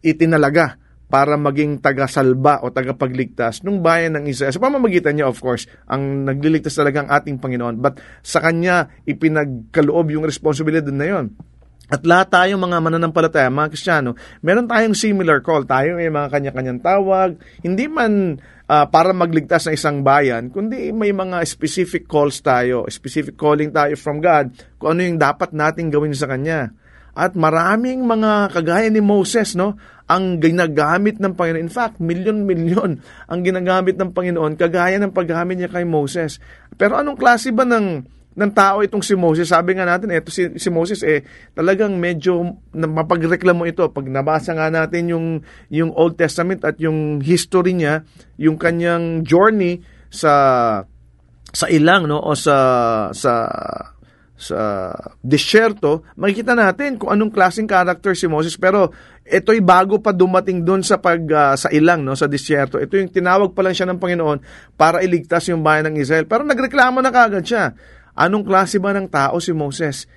itinalaga 0.04 0.76
para 1.08 1.40
maging 1.40 1.80
taga-salba 1.80 2.60
o 2.60 2.68
tagapagligtas 2.68 3.64
ng 3.64 3.80
bayan 3.80 4.20
ng 4.20 4.28
Israel. 4.28 4.52
Sa 4.52 4.60
pamamagitan 4.60 5.16
niya, 5.16 5.32
of 5.32 5.40
course, 5.40 5.64
ang 5.88 6.28
nagliligtas 6.28 6.76
talaga 6.76 7.08
ang 7.08 7.10
ating 7.10 7.40
Panginoon. 7.40 7.80
But 7.80 8.04
sa 8.20 8.44
Kanya, 8.44 8.92
ipinagkaloob 9.08 10.12
yung 10.12 10.28
responsibilidad 10.28 10.92
na 10.92 11.08
yon. 11.08 11.26
At 11.86 12.02
lahat 12.02 12.34
tayong 12.34 12.58
mga 12.58 12.82
mananampalataya, 12.82 13.46
mga 13.46 13.70
Kristiyano, 13.70 14.18
meron 14.42 14.66
tayong 14.66 14.98
similar 14.98 15.38
call. 15.38 15.62
Tayo 15.62 15.94
may 15.94 16.10
mga 16.10 16.34
kanya-kanyang 16.34 16.82
tawag. 16.82 17.38
Hindi 17.62 17.86
man 17.86 18.42
uh, 18.66 18.86
para 18.90 19.14
magligtas 19.14 19.70
ng 19.70 19.74
isang 19.78 19.98
bayan, 20.02 20.50
kundi 20.50 20.90
may 20.90 21.14
mga 21.14 21.46
specific 21.46 22.10
calls 22.10 22.42
tayo, 22.42 22.82
specific 22.90 23.38
calling 23.38 23.70
tayo 23.70 23.94
from 23.94 24.18
God, 24.18 24.50
kung 24.82 24.99
ano 24.99 25.06
yung 25.06 25.18
dapat 25.18 25.54
nating 25.54 25.94
gawin 25.94 26.10
sa 26.10 26.26
Kanya. 26.26 26.75
At 27.16 27.32
maraming 27.32 28.04
mga 28.04 28.52
kagaya 28.52 28.92
ni 28.92 29.00
Moses, 29.00 29.56
no, 29.56 29.78
ang 30.06 30.36
ginagamit 30.36 31.16
ng 31.16 31.32
Panginoon. 31.32 31.64
In 31.64 31.72
fact, 31.72 31.96
milyon-milyon 32.02 32.90
ang 33.30 33.40
ginagamit 33.40 33.96
ng 33.96 34.12
Panginoon, 34.12 34.58
kagaya 34.58 35.00
ng 35.00 35.14
paggamit 35.14 35.56
niya 35.56 35.70
kay 35.72 35.86
Moses. 35.88 36.42
Pero 36.76 37.00
anong 37.00 37.16
klase 37.16 37.54
ba 37.56 37.64
ng 37.64 38.15
ng 38.36 38.52
tao 38.52 38.84
itong 38.84 39.00
si 39.00 39.16
Moses. 39.16 39.49
Sabi 39.49 39.72
nga 39.75 39.88
natin, 39.88 40.12
eto 40.12 40.28
si, 40.28 40.52
si 40.60 40.68
Moses 40.68 41.00
eh 41.00 41.25
talagang 41.56 41.96
medyo 41.96 42.60
mapagreklamo 42.76 43.64
ito. 43.64 43.88
Pag 43.88 44.12
nabasa 44.12 44.52
nga 44.52 44.68
natin 44.68 45.08
yung 45.08 45.26
yung 45.72 45.90
Old 45.96 46.20
Testament 46.20 46.60
at 46.68 46.76
yung 46.76 47.25
history 47.25 47.72
niya, 47.72 48.04
yung 48.36 48.60
kanyang 48.60 49.25
journey 49.25 49.80
sa 50.12 50.32
sa 51.49 51.66
ilang 51.72 52.04
no 52.04 52.20
o 52.20 52.36
sa 52.36 52.56
sa 53.16 53.49
sa 54.36 54.92
disyerto, 55.25 56.04
makikita 56.20 56.52
natin 56.52 57.00
kung 57.00 57.08
anong 57.08 57.32
klaseng 57.32 57.64
character 57.64 58.12
si 58.12 58.28
Moses. 58.28 58.60
Pero 58.60 58.92
ito'y 59.25 59.64
bago 59.64 59.96
pa 59.96 60.12
dumating 60.12 60.60
doon 60.60 60.84
sa 60.84 61.00
pag 61.00 61.25
uh, 61.25 61.56
sa 61.56 61.72
ilang 61.72 62.04
no 62.04 62.12
sa 62.12 62.28
disyerto. 62.28 62.76
Ito 62.76 63.00
yung 63.00 63.08
tinawag 63.08 63.56
pa 63.56 63.64
lang 63.64 63.72
siya 63.72 63.88
ng 63.88 63.96
Panginoon 63.96 64.38
para 64.76 65.00
iligtas 65.00 65.49
yung 65.49 65.64
bayan 65.64 65.88
ng 65.88 65.96
Israel. 66.04 66.28
Pero 66.28 66.44
nagreklamo 66.44 67.00
na 67.00 67.08
kagad 67.08 67.49
siya. 67.49 67.72
Anong 68.16 68.48
klase 68.48 68.80
ba 68.80 68.96
ng 68.96 69.12
tao 69.12 69.36
si 69.38 69.52
Moses? 69.52 70.08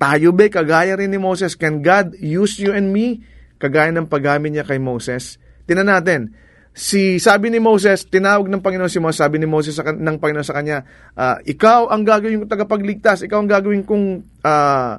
Tayo 0.00 0.32
ba 0.32 0.48
kagaya 0.48 0.96
rin 0.96 1.12
ni 1.12 1.20
Moses? 1.20 1.52
Can 1.52 1.84
God 1.84 2.16
use 2.16 2.56
you 2.56 2.72
and 2.72 2.88
me? 2.88 3.20
Kagaya 3.60 3.92
ng 3.92 4.08
paggamit 4.08 4.56
niya 4.56 4.64
kay 4.64 4.80
Moses? 4.80 5.36
Tinan 5.68 5.92
natin. 5.92 6.32
Si 6.72 7.20
sabi 7.20 7.52
ni 7.52 7.60
Moses, 7.60 8.08
tinawag 8.08 8.48
ng 8.48 8.64
Panginoon 8.64 8.88
si 8.88 8.96
Moses, 8.96 9.20
sabi 9.20 9.36
ni 9.36 9.44
Moses 9.44 9.76
sa, 9.76 9.84
ng 9.84 10.16
Panginoon 10.16 10.46
sa 10.46 10.56
kanya, 10.56 10.88
uh, 11.12 11.36
ikaw 11.44 11.92
ang 11.92 12.00
gagawin 12.00 12.40
kong 12.40 12.48
tagapagligtas, 12.48 13.28
ikaw 13.28 13.44
ang 13.44 13.50
gagawin 13.50 13.84
kong 13.84 14.24
uh, 14.40 14.96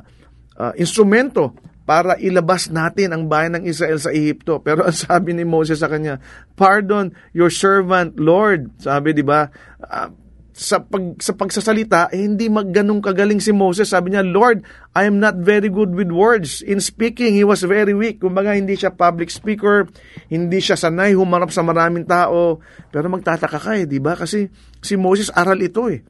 uh, 0.61 0.73
instrumento 0.77 1.57
para 1.83 2.15
ilabas 2.21 2.69
natin 2.69 3.11
ang 3.11 3.25
bayan 3.25 3.59
ng 3.59 3.63
Israel 3.65 3.97
sa 3.97 4.13
Ehipto. 4.13 4.61
Pero 4.65 4.85
ang 4.85 4.95
sabi 4.95 5.33
ni 5.33 5.43
Moses 5.43 5.81
sa 5.81 5.89
kanya, 5.89 6.21
pardon 6.53 7.09
your 7.33 7.49
servant, 7.49 8.15
Lord. 8.21 8.69
Sabi, 8.77 9.17
di 9.17 9.25
ba? 9.25 9.49
Uh, 9.81 10.13
sa 10.53 10.85
pag 10.85 11.17
sa 11.17 11.33
pagsasalita 11.33 12.13
eh, 12.13 12.21
hindi 12.29 12.45
magganong 12.45 13.01
kagaling 13.01 13.41
si 13.41 13.49
Moses. 13.49 13.89
Sabi 13.89 14.13
niya, 14.13 14.21
"Lord, 14.21 14.61
I 14.93 15.09
am 15.09 15.17
not 15.17 15.41
very 15.41 15.67
good 15.67 15.97
with 15.97 16.13
words. 16.13 16.61
In 16.61 16.77
speaking, 16.77 17.33
he 17.33 17.41
was 17.41 17.65
very 17.65 17.97
weak." 17.97 18.21
Kumbaga 18.21 18.53
hindi 18.53 18.77
siya 18.77 18.93
public 18.93 19.33
speaker, 19.33 19.89
hindi 20.29 20.61
siya 20.61 20.77
sanay 20.77 21.17
humarap 21.17 21.49
sa 21.49 21.65
maraming 21.65 22.05
tao. 22.05 22.61
Pero 22.93 23.09
magtataka 23.09 23.57
ka 23.57 23.73
eh, 23.81 23.89
'di 23.89 23.97
ba? 23.97 24.13
Kasi 24.13 24.45
si 24.77 24.93
Moses 24.93 25.33
aral 25.33 25.57
ito 25.57 25.89
eh. 25.89 26.05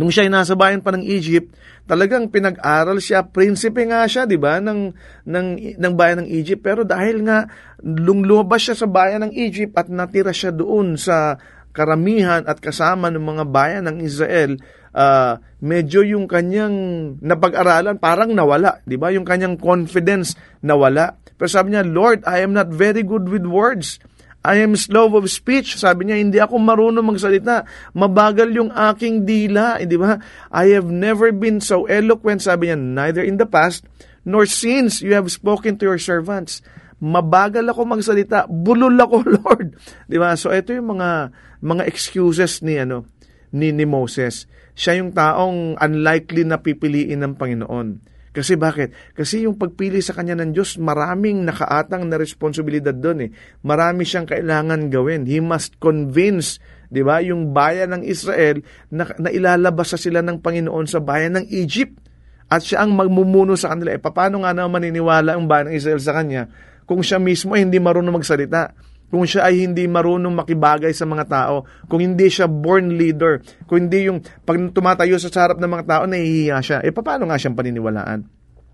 Nung 0.00 0.08
siya 0.08 0.24
ay 0.24 0.32
nasa 0.32 0.56
bayan 0.56 0.80
pa 0.80 0.96
ng 0.96 1.04
Egypt, 1.04 1.52
talagang 1.84 2.32
pinag-aral 2.32 2.96
siya, 3.02 3.28
prinsipe 3.28 3.84
nga 3.84 4.08
siya, 4.08 4.24
'di 4.24 4.40
ba, 4.40 4.56
ng 4.56 4.96
ng 5.28 5.46
ng 5.76 5.92
bayan 5.92 6.24
ng 6.24 6.28
Egypt. 6.32 6.64
Pero 6.64 6.88
dahil 6.88 7.20
nga 7.28 7.44
lumabas 7.84 8.64
siya 8.64 8.76
sa 8.78 8.88
bayan 8.88 9.28
ng 9.28 9.32
Egypt 9.36 9.76
at 9.76 9.92
natira 9.92 10.32
siya 10.32 10.48
doon 10.48 10.96
sa 10.96 11.36
karamihan 11.80 12.44
at 12.44 12.60
kasama 12.60 13.08
ng 13.08 13.24
mga 13.24 13.44
bayan 13.48 13.88
ng 13.88 14.04
Israel, 14.04 14.60
uh, 14.92 15.40
medyo 15.64 16.04
yung 16.04 16.28
kanyang 16.28 16.76
napag-aralan 17.24 17.96
parang 17.96 18.36
nawala, 18.36 18.84
'di 18.84 19.00
ba? 19.00 19.08
Yung 19.16 19.24
kanyang 19.24 19.56
confidence 19.56 20.36
nawala. 20.60 21.16
Pero 21.40 21.48
sabi 21.48 21.72
niya, 21.72 21.88
Lord, 21.88 22.20
I 22.28 22.44
am 22.44 22.52
not 22.52 22.68
very 22.68 23.00
good 23.00 23.32
with 23.32 23.48
words. 23.48 23.96
I 24.44 24.60
am 24.60 24.76
slow 24.76 25.08
of 25.16 25.24
speech. 25.28 25.76
Sabi 25.80 26.08
niya, 26.08 26.20
hindi 26.20 26.36
ako 26.40 26.60
marunong 26.60 27.04
magsalita. 27.04 27.64
Mabagal 27.92 28.48
yung 28.56 28.72
aking 28.72 29.28
dila. 29.28 29.76
Eh, 29.76 29.84
di 29.84 30.00
ba? 30.00 30.16
I 30.48 30.72
have 30.76 30.88
never 30.88 31.28
been 31.32 31.60
so 31.60 31.84
eloquent, 31.84 32.40
sabi 32.40 32.72
niya, 32.72 32.76
neither 32.80 33.20
in 33.20 33.36
the 33.36 33.44
past, 33.44 33.84
nor 34.24 34.48
since 34.48 35.04
you 35.04 35.12
have 35.12 35.28
spoken 35.28 35.76
to 35.76 35.84
your 35.84 36.00
servants 36.00 36.64
mabagal 37.00 37.64
ako 37.64 37.88
magsalita, 37.88 38.44
bulol 38.46 38.94
ako, 39.00 39.24
Lord. 39.40 39.74
'Di 40.06 40.20
ba? 40.20 40.36
So 40.36 40.52
ito 40.52 40.76
yung 40.76 41.00
mga 41.00 41.32
mga 41.60 41.86
excuses 41.88 42.60
ni 42.64 42.80
ano 42.80 43.08
ni, 43.50 43.74
ni 43.74 43.86
Moses. 43.86 44.46
Siya 44.78 44.98
yung 45.02 45.12
taong 45.12 45.76
unlikely 45.76 46.46
na 46.46 46.62
pipiliin 46.62 47.20
ng 47.22 47.34
Panginoon. 47.36 47.88
Kasi 48.30 48.54
bakit? 48.54 48.94
Kasi 49.10 49.42
yung 49.42 49.58
pagpili 49.58 49.98
sa 49.98 50.14
kanya 50.14 50.38
ng 50.38 50.54
Diyos, 50.54 50.78
maraming 50.78 51.42
nakaatang 51.42 52.06
na 52.06 52.14
responsibilidad 52.14 52.94
doon 52.94 53.26
eh. 53.26 53.30
Marami 53.66 54.06
siyang 54.06 54.30
kailangan 54.30 54.86
gawin. 54.86 55.26
He 55.26 55.42
must 55.42 55.82
convince, 55.82 56.62
di 56.86 57.02
ba, 57.02 57.18
yung 57.18 57.50
bayan 57.50 57.90
ng 57.90 58.02
Israel 58.06 58.62
na, 58.86 59.10
na 59.18 59.34
ilalabas 59.34 59.90
sa 59.90 59.98
sila 59.98 60.22
ng 60.22 60.38
Panginoon 60.38 60.86
sa 60.86 61.02
bayan 61.02 61.42
ng 61.42 61.46
Egypt. 61.50 61.98
At 62.46 62.62
siya 62.62 62.86
ang 62.86 62.94
magmumuno 62.94 63.58
sa 63.58 63.74
kanila. 63.74 63.98
Eh, 63.98 64.02
paano 64.02 64.46
nga 64.46 64.54
naman 64.54 64.78
maniniwala 64.78 65.34
ang 65.34 65.50
bayan 65.50 65.74
ng 65.74 65.76
Israel 65.78 65.98
sa 65.98 66.14
kanya 66.14 66.46
kung 66.90 67.06
siya 67.06 67.22
mismo 67.22 67.54
ay 67.54 67.62
hindi 67.62 67.78
marunong 67.78 68.18
magsalita, 68.18 68.74
kung 69.10 69.26
siya 69.26 69.50
ay 69.50 69.66
hindi 69.66 69.90
marunong 69.90 70.32
makibagay 70.32 70.94
sa 70.94 71.04
mga 71.04 71.26
tao, 71.26 71.66
kung 71.90 71.98
hindi 71.98 72.30
siya 72.30 72.46
born 72.46 72.94
leader, 72.94 73.42
kung 73.66 73.90
hindi 73.90 74.06
yung 74.06 74.22
pag 74.46 74.56
tumatayo 74.70 75.18
sa 75.18 75.28
harap 75.34 75.58
ng 75.58 75.66
mga 75.66 75.84
tao, 75.84 76.02
nahihiya 76.06 76.58
siya, 76.62 76.78
eh 76.86 76.94
paano 76.94 77.26
nga 77.26 77.36
siyang 77.36 77.58
paniniwalaan? 77.58 78.22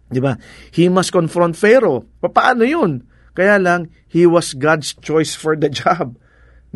Di 0.06 0.20
ba? 0.22 0.38
He 0.70 0.86
must 0.86 1.10
confront 1.10 1.58
Pharaoh. 1.58 2.06
Paano 2.22 2.62
yun? 2.62 3.02
Kaya 3.34 3.58
lang, 3.58 3.90
he 4.06 4.24
was 4.24 4.54
God's 4.54 4.94
choice 4.96 5.34
for 5.34 5.58
the 5.58 5.72
job. 5.82 6.14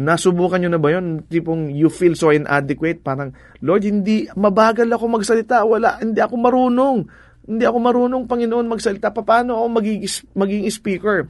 Nasubukan 0.01 0.65
nyo 0.65 0.71
na 0.73 0.81
ba 0.81 0.97
yun? 0.97 1.29
Tipong 1.29 1.77
you 1.77 1.93
feel 1.93 2.17
so 2.17 2.33
inadequate, 2.33 3.05
parang, 3.05 3.37
Lord, 3.61 3.85
hindi, 3.85 4.25
mabagal 4.33 4.89
ako 4.89 5.21
magsalita, 5.21 5.69
wala, 5.69 6.01
hindi 6.01 6.19
ako 6.25 6.35
marunong. 6.41 6.99
Hindi 7.41 7.65
ako 7.65 7.79
marunong, 7.81 8.23
Panginoon, 8.29 8.69
magsalita. 8.69 9.09
Paano 9.17 9.65
ako 9.65 9.67
magiging, 9.81 10.05
maging 10.37 10.63
speaker? 10.69 11.25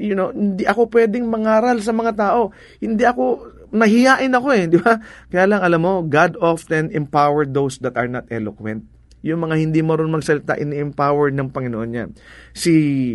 You 0.00 0.16
know, 0.16 0.32
hindi 0.32 0.64
ako 0.64 0.88
pwedeng 0.88 1.28
mangaral 1.28 1.84
sa 1.84 1.92
mga 1.92 2.12
tao. 2.16 2.50
Hindi 2.80 3.04
ako, 3.04 3.52
nahiyain 3.68 4.32
ako 4.32 4.48
eh, 4.56 4.64
di 4.72 4.78
ba? 4.80 4.96
Kaya 5.28 5.44
lang, 5.44 5.60
alam 5.60 5.80
mo, 5.84 5.92
God 6.08 6.40
often 6.40 6.88
empowered 6.96 7.52
those 7.52 7.76
that 7.84 7.94
are 8.00 8.08
not 8.08 8.24
eloquent. 8.32 8.88
Yung 9.24 9.40
mga 9.40 9.56
hindi 9.56 9.80
marunong 9.80 10.20
magsalita, 10.20 10.56
ini-empower 10.60 11.32
ng 11.32 11.48
Panginoon 11.48 11.88
niya. 11.92 12.04
Si 12.52 12.72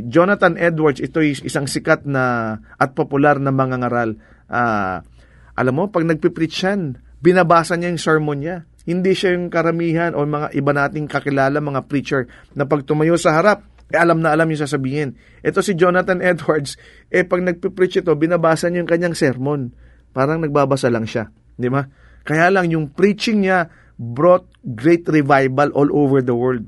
Jonathan 0.10 0.58
Edwards, 0.58 1.02
ito 1.02 1.22
isang 1.22 1.70
sikat 1.70 2.06
na 2.06 2.58
at 2.82 2.98
popular 2.98 3.38
na 3.38 3.54
mga 3.54 3.78
ngaral. 3.86 4.10
Uh, 4.50 5.06
alam 5.54 5.74
mo, 5.74 5.86
pag 5.90 6.06
nagpipreach 6.06 6.66
yan, 6.66 6.98
binabasa 7.22 7.78
niya 7.78 7.94
yung 7.94 8.02
sermon 8.02 8.40
niya 8.42 8.69
hindi 8.90 9.14
siya 9.14 9.38
yung 9.38 9.54
karamihan 9.54 10.18
o 10.18 10.26
mga 10.26 10.50
iba 10.58 10.74
nating 10.74 11.06
kakilala 11.06 11.62
mga 11.62 11.86
preacher 11.86 12.26
na 12.58 12.66
pag 12.66 12.82
tumayo 12.82 13.14
sa 13.22 13.38
harap, 13.38 13.62
eh, 13.94 13.98
alam 14.02 14.18
na 14.18 14.34
alam 14.34 14.50
yung 14.50 14.66
sasabihin. 14.66 15.14
Ito 15.46 15.62
si 15.62 15.78
Jonathan 15.78 16.26
Edwards, 16.26 16.74
eh 17.14 17.22
pag 17.22 17.46
nagpipreach 17.46 18.02
ito, 18.02 18.10
binabasa 18.18 18.66
niya 18.66 18.82
yung 18.82 18.90
kanyang 18.90 19.14
sermon. 19.14 19.70
Parang 20.10 20.42
nagbabasa 20.42 20.90
lang 20.90 21.06
siya. 21.06 21.30
Di 21.54 21.70
ba? 21.70 21.86
Kaya 22.26 22.50
lang 22.50 22.74
yung 22.74 22.90
preaching 22.90 23.46
niya 23.46 23.70
brought 23.94 24.50
great 24.66 25.06
revival 25.06 25.70
all 25.78 25.90
over 25.94 26.26
the 26.26 26.34
world. 26.34 26.66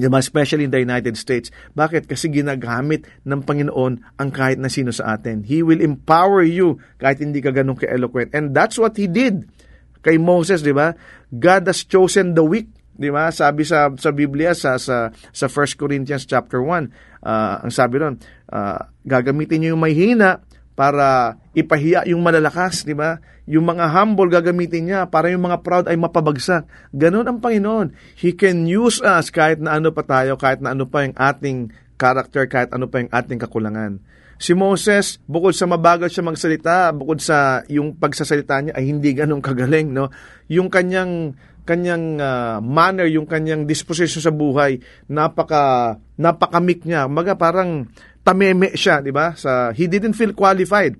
Diba? 0.00 0.16
Especially 0.16 0.64
in 0.64 0.72
the 0.72 0.80
United 0.80 1.18
States. 1.20 1.52
Bakit? 1.76 2.08
Kasi 2.08 2.32
ginagamit 2.32 3.04
ng 3.26 3.44
Panginoon 3.44 4.16
ang 4.16 4.30
kahit 4.32 4.56
na 4.56 4.72
sino 4.72 4.96
sa 4.96 5.18
atin. 5.18 5.44
He 5.44 5.60
will 5.60 5.84
empower 5.84 6.40
you 6.40 6.80
kahit 6.96 7.20
hindi 7.20 7.44
ka 7.44 7.52
ganun 7.52 7.76
ka-eloquent. 7.76 8.32
And 8.32 8.56
that's 8.56 8.80
what 8.80 8.96
He 8.96 9.10
did 9.10 9.44
kay 10.00 10.16
Moses, 10.20 10.64
di 10.64 10.72
ba? 10.72 10.92
God 11.30 11.68
has 11.68 11.84
chosen 11.84 12.32
the 12.36 12.44
weak, 12.44 12.68
di 12.96 13.08
ba? 13.08 13.32
Sabi 13.32 13.64
sa 13.64 13.92
sa 13.96 14.10
Biblia 14.12 14.52
sa 14.52 14.76
sa 14.76 15.12
sa 15.12 15.46
1 15.46 15.80
Corinthians 15.80 16.24
chapter 16.28 16.60
1, 16.60 17.24
uh, 17.24 17.64
ang 17.64 17.72
sabi 17.72 18.00
ron, 18.00 18.16
uh, 18.52 18.80
gagamitin 19.04 19.64
niyo 19.64 19.76
yung 19.76 19.82
may 19.84 19.96
para 20.80 21.36
ipahiya 21.52 22.08
yung 22.08 22.24
malalakas, 22.24 22.88
di 22.88 22.96
ba? 22.96 23.20
Yung 23.44 23.68
mga 23.68 23.92
humble 23.92 24.32
gagamitin 24.32 24.88
niya 24.88 25.00
para 25.10 25.28
yung 25.28 25.44
mga 25.44 25.60
proud 25.60 25.84
ay 25.90 25.98
mapabagsak. 25.98 26.64
Ganon 26.94 27.28
ang 27.28 27.42
Panginoon. 27.42 27.92
He 28.16 28.32
can 28.32 28.64
use 28.64 29.02
us 29.04 29.28
kahit 29.28 29.60
na 29.60 29.76
ano 29.76 29.92
pa 29.92 30.06
tayo, 30.06 30.40
kahit 30.40 30.64
na 30.64 30.72
ano 30.72 30.88
pa 30.88 31.04
yung 31.04 31.12
ating 31.18 31.74
character, 32.00 32.48
kahit 32.48 32.72
ano 32.72 32.88
pa 32.88 33.04
yung 33.04 33.12
ating 33.12 33.36
kakulangan. 33.36 34.00
Si 34.40 34.56
Moses, 34.56 35.20
bukod 35.28 35.52
sa 35.52 35.68
mabagal 35.68 36.08
siya 36.08 36.24
magsalita, 36.24 36.96
bukod 36.96 37.20
sa 37.20 37.60
yung 37.68 38.00
pagsasalita 38.00 38.56
niya 38.64 38.72
ay 38.72 38.88
hindi 38.88 39.12
ganun 39.12 39.44
kagaling, 39.44 39.92
no? 39.92 40.08
Yung 40.48 40.72
kanyang 40.72 41.36
kanyang 41.68 42.16
uh, 42.16 42.56
manner, 42.64 43.04
yung 43.04 43.28
kanyang 43.28 43.68
disposition 43.68 44.24
sa 44.24 44.32
buhay, 44.32 44.80
napaka 45.12 46.00
napakamik 46.16 46.88
niya. 46.88 47.04
Maga 47.04 47.36
parang 47.36 47.92
tameme 48.24 48.72
siya, 48.72 49.04
di 49.04 49.12
ba? 49.12 49.36
Sa 49.36 49.76
he 49.76 49.84
didn't 49.84 50.16
feel 50.16 50.32
qualified. 50.32 50.96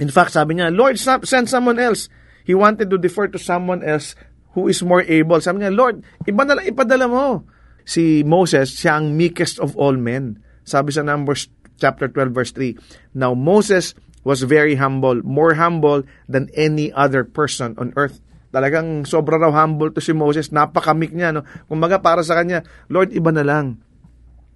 In 0.00 0.08
fact, 0.08 0.32
sabi 0.32 0.56
niya, 0.56 0.72
Lord, 0.72 0.96
send 0.96 1.52
someone 1.52 1.76
else. 1.76 2.08
He 2.48 2.56
wanted 2.56 2.88
to 2.88 2.96
defer 2.96 3.28
to 3.28 3.36
someone 3.36 3.84
else 3.84 4.16
who 4.56 4.72
is 4.72 4.80
more 4.80 5.04
able. 5.04 5.44
Sabi 5.44 5.60
niya, 5.60 5.76
Lord, 5.76 6.00
iba 6.24 6.42
na 6.48 6.56
lang 6.56 6.72
ipadala 6.72 7.04
mo. 7.04 7.44
Si 7.84 8.24
Moses, 8.24 8.72
siya 8.72 8.96
ang 8.96 9.12
meekest 9.12 9.60
of 9.60 9.76
all 9.76 10.00
men. 10.00 10.40
Sabi 10.64 10.88
sa 10.88 11.04
Numbers 11.04 11.52
chapter 11.82 12.06
12 12.06 12.30
verse 12.30 12.54
3, 12.54 12.78
Now 13.18 13.34
Moses 13.34 13.98
was 14.22 14.46
very 14.46 14.78
humble, 14.78 15.18
more 15.26 15.58
humble 15.58 16.06
than 16.30 16.46
any 16.54 16.94
other 16.94 17.26
person 17.26 17.74
on 17.74 17.90
earth. 17.98 18.22
Talagang 18.54 19.02
sobra 19.08 19.42
raw 19.42 19.50
humble 19.50 19.90
to 19.90 19.98
si 19.98 20.14
Moses. 20.14 20.54
Napakamik 20.54 21.10
niya. 21.10 21.34
No? 21.34 21.42
Kumaga 21.66 21.98
para 21.98 22.22
sa 22.22 22.38
kanya, 22.38 22.62
Lord, 22.86 23.10
iba 23.10 23.34
na 23.34 23.42
lang 23.42 23.82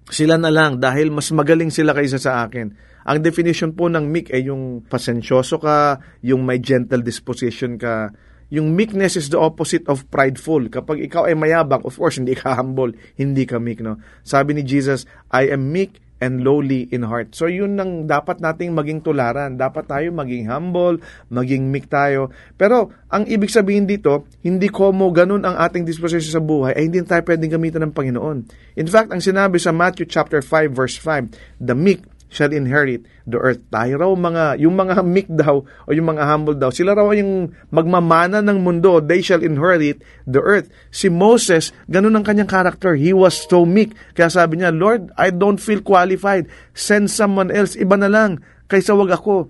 sila 0.07 0.39
na 0.39 0.47
lang 0.47 0.79
dahil 0.79 1.11
mas 1.11 1.27
magaling 1.35 1.67
sila 1.67 1.91
kaysa 1.91 2.19
sa 2.19 2.47
akin. 2.47 2.71
Ang 3.07 3.19
definition 3.23 3.75
po 3.75 3.87
ng 3.91 4.07
meek 4.07 4.31
ay 4.31 4.47
yung 4.47 4.83
pasensyoso 4.83 5.59
ka, 5.59 5.99
yung 6.23 6.43
may 6.43 6.59
gentle 6.59 7.03
disposition 7.03 7.79
ka. 7.79 8.11
Yung 8.47 8.71
meekness 8.71 9.19
is 9.19 9.27
the 9.27 9.39
opposite 9.39 9.83
of 9.91 10.07
prideful. 10.07 10.63
Kapag 10.71 11.03
ikaw 11.03 11.27
ay 11.27 11.35
mayabang, 11.35 11.83
of 11.83 11.95
course, 11.99 12.15
hindi 12.15 12.31
ka 12.31 12.55
humble, 12.55 12.95
hindi 13.19 13.43
ka 13.43 13.59
meek. 13.59 13.83
No? 13.83 13.99
Sabi 14.23 14.55
ni 14.55 14.63
Jesus, 14.63 15.03
I 15.27 15.51
am 15.51 15.75
meek 15.75 15.99
and 16.17 16.41
lowly 16.41 16.89
in 16.89 17.05
heart. 17.05 17.33
So 17.37 17.45
yun 17.45 17.77
ang 17.77 18.09
dapat 18.09 18.41
nating 18.41 18.73
maging 18.73 19.05
tularan. 19.05 19.57
Dapat 19.57 19.85
tayo 19.85 20.07
maging 20.13 20.49
humble, 20.49 20.97
maging 21.29 21.69
meek 21.69 21.87
tayo. 21.87 22.33
Pero 22.57 22.89
ang 23.13 23.29
ibig 23.29 23.53
sabihin 23.53 23.85
dito, 23.85 24.25
hindi 24.41 24.67
ko 24.67 24.89
mo 24.89 25.13
ganun 25.13 25.45
ang 25.45 25.55
ating 25.57 25.85
disposition 25.85 26.33
sa 26.33 26.43
buhay, 26.43 26.73
ay 26.73 26.89
hindi 26.89 27.01
tayo 27.05 27.21
pwedeng 27.23 27.53
gamitan 27.53 27.81
ng 27.87 27.93
Panginoon. 27.93 28.37
In 28.75 28.87
fact, 28.89 29.13
ang 29.13 29.21
sinabi 29.21 29.61
sa 29.61 29.69
Matthew 29.69 30.09
chapter 30.09 30.41
5 30.41 30.73
verse 30.73 30.97
5, 30.99 31.61
the 31.61 31.77
meek 31.77 32.01
shall 32.27 32.51
inherit 32.51 33.07
the 33.23 33.39
earth. 33.39 33.63
Tayo 33.71 33.99
raw 33.99 34.11
mga, 34.11 34.59
yung 34.59 34.75
mga 34.75 35.03
meek 35.03 35.27
daw, 35.31 35.63
o 35.63 35.89
yung 35.91 36.11
mga 36.11 36.23
humble 36.27 36.57
daw, 36.59 36.71
sila 36.71 36.95
raw 36.95 37.07
yung 37.15 37.55
magmamana 37.71 38.43
ng 38.43 38.59
mundo, 38.63 38.99
they 38.99 39.23
shall 39.23 39.39
inherit 39.39 40.03
the 40.27 40.39
earth. 40.43 40.67
Si 40.91 41.07
Moses, 41.07 41.71
ganun 41.87 42.15
ang 42.15 42.27
kanyang 42.27 42.51
character. 42.51 42.99
He 42.99 43.15
was 43.15 43.47
so 43.47 43.63
meek. 43.63 43.95
Kaya 44.15 44.27
sabi 44.27 44.59
niya, 44.59 44.75
Lord, 44.75 45.11
I 45.15 45.31
don't 45.31 45.59
feel 45.59 45.79
qualified. 45.79 46.51
Send 46.75 47.07
someone 47.11 47.51
else. 47.51 47.79
Iba 47.79 47.95
na 47.95 48.11
lang, 48.11 48.43
kaysa 48.67 48.95
wag 48.95 49.11
ako. 49.15 49.47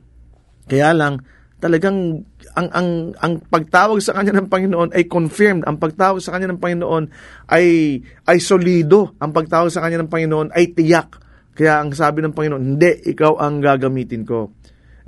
Kaya 0.70 0.94
lang, 0.94 1.24
talagang 1.58 2.22
ang 2.58 2.70
ang 2.74 2.90
ang 3.22 3.34
pagtawag 3.50 4.02
sa 4.02 4.14
kanya 4.14 4.38
ng 4.38 4.50
Panginoon 4.50 4.94
ay 4.94 5.10
confirmed. 5.10 5.66
Ang 5.66 5.78
pagtawag 5.82 6.22
sa 6.22 6.34
kanya 6.34 6.54
ng 6.54 6.62
Panginoon 6.62 7.04
ay 7.50 7.98
ay 8.26 8.38
solido. 8.42 9.14
Ang 9.22 9.34
pagtawag 9.34 9.70
sa 9.74 9.82
kanya 9.82 10.06
ng 10.06 10.10
Panginoon 10.10 10.54
ay 10.54 10.74
tiyak. 10.74 11.27
Kaya 11.58 11.82
ang 11.82 11.90
sabi 11.90 12.22
ng 12.22 12.38
Panginoon, 12.38 12.62
hindi, 12.62 12.92
ikaw 13.10 13.42
ang 13.42 13.58
gagamitin 13.58 14.22
ko. 14.22 14.54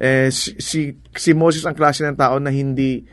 Eh, 0.01 0.33
si, 0.33 0.97
si 1.13 1.31
Moses 1.37 1.61
ang 1.69 1.77
klase 1.77 2.01
ng 2.09 2.17
tao 2.17 2.41
na 2.41 2.49
hindi, 2.49 3.05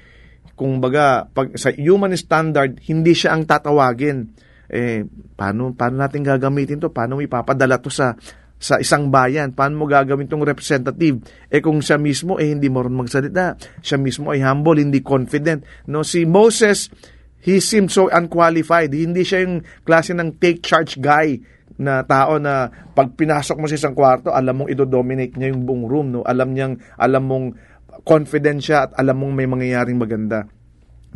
kung 0.56 0.80
baga, 0.80 1.28
pag, 1.28 1.52
sa 1.60 1.68
human 1.76 2.16
standard, 2.16 2.80
hindi 2.88 3.12
siya 3.12 3.36
ang 3.36 3.44
tatawagin. 3.44 4.32
Eh, 4.72 5.04
paano, 5.36 5.76
paano 5.76 6.00
natin 6.00 6.24
gagamitin 6.24 6.80
to? 6.80 6.88
Paano 6.88 7.20
ipapadala 7.20 7.76
to 7.76 7.92
sa 7.92 8.16
sa 8.56 8.80
isang 8.80 9.12
bayan, 9.12 9.52
paano 9.52 9.84
mo 9.84 9.84
gagawin 9.84 10.24
tong 10.32 10.40
representative? 10.40 11.20
Eh 11.52 11.60
kung 11.60 11.84
siya 11.84 12.00
mismo 12.00 12.40
eh 12.40 12.48
hindi 12.48 12.72
marunong 12.72 13.04
magsalita, 13.04 13.60
siya 13.84 14.00
mismo 14.00 14.32
ay 14.32 14.40
humble, 14.40 14.80
hindi 14.80 15.04
confident. 15.04 15.60
No, 15.84 16.00
si 16.00 16.24
Moses, 16.24 16.88
he 17.44 17.60
seemed 17.60 17.92
so 17.92 18.08
unqualified. 18.08 18.96
Hindi 18.96 19.28
siya 19.28 19.44
yung 19.44 19.60
klase 19.84 20.16
ng 20.16 20.40
take 20.40 20.64
charge 20.64 20.96
guy 20.96 21.36
na 21.76 22.04
tao 22.04 22.40
na 22.40 22.68
pag 22.96 23.12
pinasok 23.12 23.56
mo 23.60 23.66
sa 23.68 23.76
isang 23.76 23.92
kwarto, 23.92 24.32
alam 24.32 24.64
mong 24.64 24.72
ido-dominate 24.72 25.36
niya 25.36 25.52
yung 25.52 25.68
buong 25.68 25.84
room, 25.84 26.06
no? 26.12 26.20
Alam 26.24 26.56
niyang, 26.56 26.74
alam 26.96 27.22
mong 27.28 27.46
confident 28.04 28.60
siya 28.60 28.88
at 28.88 28.90
alam 28.96 29.20
mong 29.20 29.32
may 29.36 29.48
mangyayaring 29.48 29.96
maganda. 29.96 30.48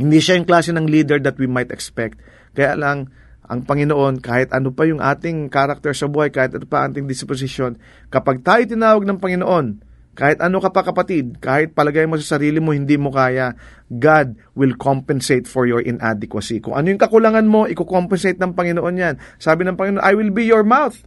Hindi 0.00 0.20
siya 0.20 0.36
yung 0.40 0.48
klase 0.48 0.72
ng 0.72 0.88
leader 0.88 1.20
that 1.20 1.36
we 1.36 1.48
might 1.48 1.68
expect. 1.68 2.20
Kaya 2.56 2.76
lang, 2.76 3.12
ang 3.50 3.66
Panginoon, 3.66 4.22
kahit 4.22 4.54
ano 4.54 4.70
pa 4.70 4.86
yung 4.86 5.02
ating 5.02 5.50
character 5.50 5.90
sa 5.90 6.06
buhay, 6.06 6.30
kahit 6.30 6.54
ano 6.54 6.64
pa 6.70 6.86
ating 6.86 7.10
disposition, 7.10 7.74
kapag 8.06 8.46
tayo 8.46 8.62
tinawag 8.62 9.02
ng 9.02 9.18
Panginoon, 9.18 9.66
kahit 10.10 10.42
ano 10.42 10.58
ka 10.58 10.74
pa 10.74 10.82
kapatid, 10.82 11.38
kahit 11.38 11.72
palagay 11.72 12.04
mo 12.04 12.18
sa 12.18 12.36
sarili 12.36 12.58
mo 12.58 12.74
hindi 12.74 12.98
mo 12.98 13.14
kaya, 13.14 13.54
God 13.86 14.34
will 14.58 14.74
compensate 14.74 15.46
for 15.46 15.70
your 15.70 15.80
inadequacy. 15.80 16.58
Kung 16.58 16.74
ano 16.74 16.90
yung 16.90 17.00
kakulangan 17.00 17.46
mo, 17.46 17.70
i-compensate 17.70 18.36
ng 18.42 18.52
Panginoon 18.52 18.96
yan. 18.98 19.14
Sabi 19.38 19.62
ng 19.64 19.78
Panginoon, 19.78 20.02
I 20.02 20.12
will 20.18 20.34
be 20.34 20.44
your 20.44 20.66
mouth. 20.66 20.98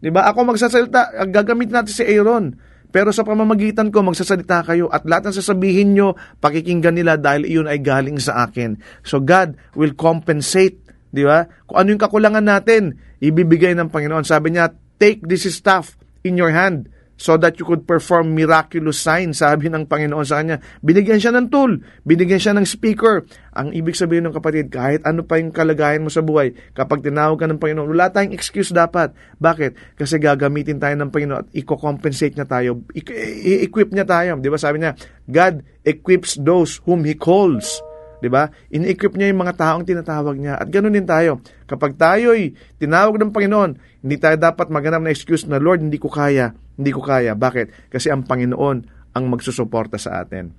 Diba? 0.00 0.28
Ako 0.28 0.44
magsasalita, 0.48 1.28
gagamit 1.28 1.72
natin 1.72 1.92
si 1.92 2.04
Aaron. 2.04 2.56
Pero 2.90 3.14
sa 3.14 3.22
pamamagitan 3.22 3.88
ko, 3.88 4.02
magsasalita 4.02 4.66
kayo 4.66 4.90
at 4.90 5.06
lahat 5.06 5.30
ng 5.30 5.36
sasabihin 5.40 5.94
nyo, 5.94 6.18
pakikinggan 6.42 6.96
nila 6.96 7.16
dahil 7.16 7.46
iyon 7.46 7.70
ay 7.70 7.78
galing 7.80 8.18
sa 8.18 8.44
akin. 8.44 8.76
So 9.06 9.22
God 9.22 9.56
will 9.78 9.94
compensate, 9.94 10.82
di 11.14 11.22
ba? 11.22 11.46
Kung 11.70 11.80
ano 11.80 11.88
yung 11.94 12.02
kakulangan 12.02 12.44
natin, 12.44 12.98
ibibigay 13.22 13.72
ng 13.78 13.88
Panginoon. 13.88 14.26
Sabi 14.26 14.58
niya, 14.58 14.74
take 14.98 15.22
this 15.24 15.46
stuff 15.48 15.96
in 16.26 16.36
your 16.36 16.52
hand 16.52 16.90
so 17.20 17.36
that 17.36 17.60
you 17.60 17.68
could 17.68 17.84
perform 17.84 18.32
miraculous 18.32 18.96
signs, 18.96 19.44
sabi 19.44 19.68
ng 19.68 19.84
Panginoon 19.84 20.24
sa 20.24 20.40
kanya. 20.40 20.56
Binigyan 20.80 21.20
siya 21.20 21.36
ng 21.36 21.52
tool, 21.52 21.84
binigyan 22.08 22.40
siya 22.40 22.56
ng 22.56 22.64
speaker. 22.64 23.28
Ang 23.52 23.76
ibig 23.76 23.92
sabihin 23.92 24.24
ng 24.24 24.32
kapatid, 24.32 24.72
kahit 24.72 25.04
ano 25.04 25.20
pa 25.28 25.36
yung 25.36 25.52
kalagayan 25.52 26.00
mo 26.00 26.08
sa 26.08 26.24
buhay, 26.24 26.56
kapag 26.72 27.04
tinawag 27.04 27.36
ka 27.36 27.44
ng 27.44 27.60
Panginoon, 27.60 27.92
wala 27.92 28.08
tayong 28.08 28.32
excuse 28.32 28.72
dapat. 28.72 29.12
Bakit? 29.36 30.00
Kasi 30.00 30.16
gagamitin 30.16 30.80
tayo 30.80 30.96
ng 30.96 31.12
Panginoon 31.12 31.40
at 31.44 31.48
i-compensate 31.52 32.40
niya 32.40 32.48
tayo, 32.48 32.88
i-equip 32.96 33.92
niya 33.92 34.08
tayo. 34.08 34.40
Di 34.40 34.48
ba 34.48 34.56
sabi 34.56 34.80
niya, 34.80 34.96
God 35.28 35.60
equips 35.84 36.40
those 36.40 36.80
whom 36.88 37.04
He 37.04 37.12
calls. 37.12 37.84
'Di 38.20 38.28
ba? 38.28 38.52
Ini-equip 38.68 39.16
niya 39.16 39.32
yung 39.32 39.40
mga 39.42 39.56
taong 39.56 39.84
tinatawag 39.88 40.36
niya. 40.36 40.60
At 40.60 40.68
ganoon 40.68 40.94
din 40.94 41.08
tayo. 41.08 41.40
Kapag 41.64 41.96
tayo'y 41.96 42.54
tinawag 42.76 43.16
ng 43.16 43.32
Panginoon, 43.32 43.70
hindi 44.04 44.16
tayo 44.20 44.36
dapat 44.36 44.68
maghanap 44.68 45.00
na 45.04 45.12
excuse 45.12 45.48
na 45.48 45.58
Lord, 45.58 45.80
hindi 45.80 45.96
ko 45.96 46.12
kaya. 46.12 46.52
Hindi 46.76 46.90
ko 46.92 47.00
kaya. 47.00 47.32
Bakit? 47.34 47.92
Kasi 47.92 48.12
ang 48.12 48.24
Panginoon 48.28 48.76
ang 49.16 49.24
magsusuporta 49.26 49.98
sa 49.98 50.22
atin. 50.22 50.54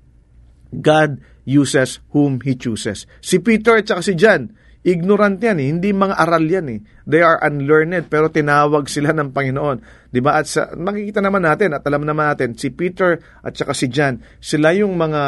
God 0.71 1.21
uses 1.47 2.03
whom 2.11 2.39
He 2.43 2.57
chooses. 2.57 3.07
Si 3.23 3.39
Peter 3.39 3.79
at 3.79 3.87
saka 3.87 4.01
si 4.03 4.13
John, 4.15 4.55
ignorant 4.81 5.37
yan 5.37 5.57
eh. 5.61 5.67
Hindi 5.69 5.89
mga 5.93 6.15
aral 6.17 6.45
yan 6.45 6.67
eh. 6.71 6.79
They 7.05 7.21
are 7.21 7.37
unlearned 7.41 8.07
pero 8.07 8.29
tinawag 8.31 8.87
sila 8.87 9.13
ng 9.13 9.33
Panginoon. 9.33 9.77
ba? 10.21 10.31
At 10.37 10.45
sa, 10.49 10.71
makikita 10.73 11.19
naman 11.21 11.45
natin 11.45 11.75
at 11.75 11.83
alam 11.85 12.05
naman 12.05 12.33
natin 12.33 12.57
si 12.57 12.71
Peter 12.73 13.19
at 13.43 13.53
saka 13.53 13.75
si 13.75 13.89
John, 13.91 14.21
sila 14.41 14.73
yung 14.73 14.95
mga 14.95 15.21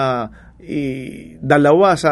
i, 0.63 0.81
dalawa 1.43 1.99
sa 1.99 2.11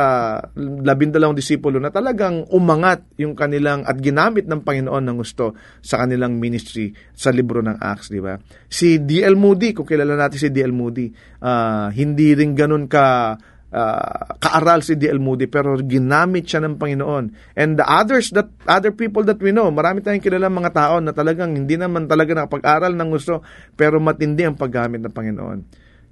labindalawang 0.59 1.39
disipulo 1.39 1.79
na 1.79 1.87
talagang 1.87 2.43
umangat 2.51 3.07
yung 3.15 3.31
kanilang 3.31 3.87
at 3.87 3.95
ginamit 4.03 4.45
ng 4.45 4.61
Panginoon 4.61 5.03
ng 5.07 5.17
gusto 5.17 5.55
sa 5.79 6.03
kanilang 6.03 6.35
ministry 6.35 6.91
sa 7.15 7.31
libro 7.31 7.63
ng 7.63 7.79
Acts, 7.79 8.11
di 8.11 8.19
ba? 8.19 8.35
Si 8.67 8.99
D.L. 8.99 9.39
Moody, 9.39 9.71
kung 9.71 9.87
kilala 9.87 10.19
natin 10.19 10.37
si 10.37 10.49
D.L. 10.51 10.75
Moody, 10.75 11.07
uh, 11.41 11.87
hindi 11.95 12.35
rin 12.35 12.51
ganun 12.51 12.91
ka 12.91 13.35
uh, 13.71 14.35
kaaral 14.37 14.83
si 14.83 14.99
D.L. 14.99 15.17
Moody 15.17 15.47
pero 15.47 15.79
ginamit 15.79 16.45
siya 16.45 16.61
ng 16.67 16.75
Panginoon. 16.75 17.55
And 17.55 17.79
the 17.79 17.87
others 17.87 18.29
that 18.35 18.51
other 18.67 18.91
people 18.91 19.23
that 19.25 19.39
we 19.39 19.55
know, 19.55 19.71
marami 19.71 20.03
tayong 20.03 20.21
kilala 20.21 20.51
mga 20.51 20.75
tao 20.75 20.95
na 20.99 21.15
talagang 21.15 21.55
hindi 21.55 21.79
naman 21.79 22.05
talaga 22.05 22.35
nakapag-aral 22.35 22.93
ng 22.93 23.09
gusto 23.09 23.41
pero 23.73 23.97
matindi 24.03 24.43
ang 24.43 24.59
paggamit 24.59 24.99
ng 25.01 25.13
Panginoon. 25.15 25.59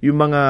Yung 0.00 0.16
mga 0.16 0.42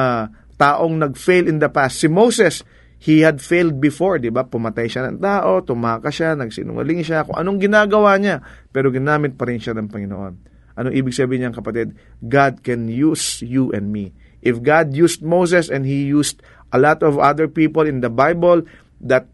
taong 0.61 1.01
nag-fail 1.01 1.49
in 1.49 1.57
the 1.57 1.73
past. 1.73 1.97
Si 1.97 2.05
Moses, 2.05 2.61
he 3.01 3.25
had 3.25 3.41
failed 3.41 3.81
before, 3.81 4.21
di 4.21 4.29
ba? 4.29 4.45
Pumatay 4.45 4.85
siya 4.85 5.09
ng 5.09 5.17
tao, 5.17 5.65
tumaka 5.65 6.13
siya, 6.13 6.37
nagsinungaling 6.37 7.01
siya, 7.01 7.25
kung 7.25 7.33
anong 7.33 7.57
ginagawa 7.57 8.21
niya, 8.21 8.45
pero 8.69 8.93
ginamit 8.93 9.33
pa 9.33 9.49
rin 9.49 9.57
siya 9.57 9.73
ng 9.73 9.89
Panginoon. 9.89 10.33
Anong 10.77 10.93
ibig 10.93 11.17
sabihin 11.17 11.49
niyan, 11.49 11.55
kapatid? 11.57 11.97
God 12.21 12.61
can 12.61 12.85
use 12.85 13.41
you 13.41 13.73
and 13.73 13.89
me. 13.89 14.13
If 14.45 14.61
God 14.61 14.93
used 14.93 15.25
Moses 15.25 15.73
and 15.73 15.81
He 15.81 16.05
used 16.05 16.45
a 16.69 16.77
lot 16.77 17.01
of 17.01 17.17
other 17.17 17.49
people 17.49 17.89
in 17.89 18.05
the 18.05 18.13
Bible 18.13 18.69
that 19.01 19.25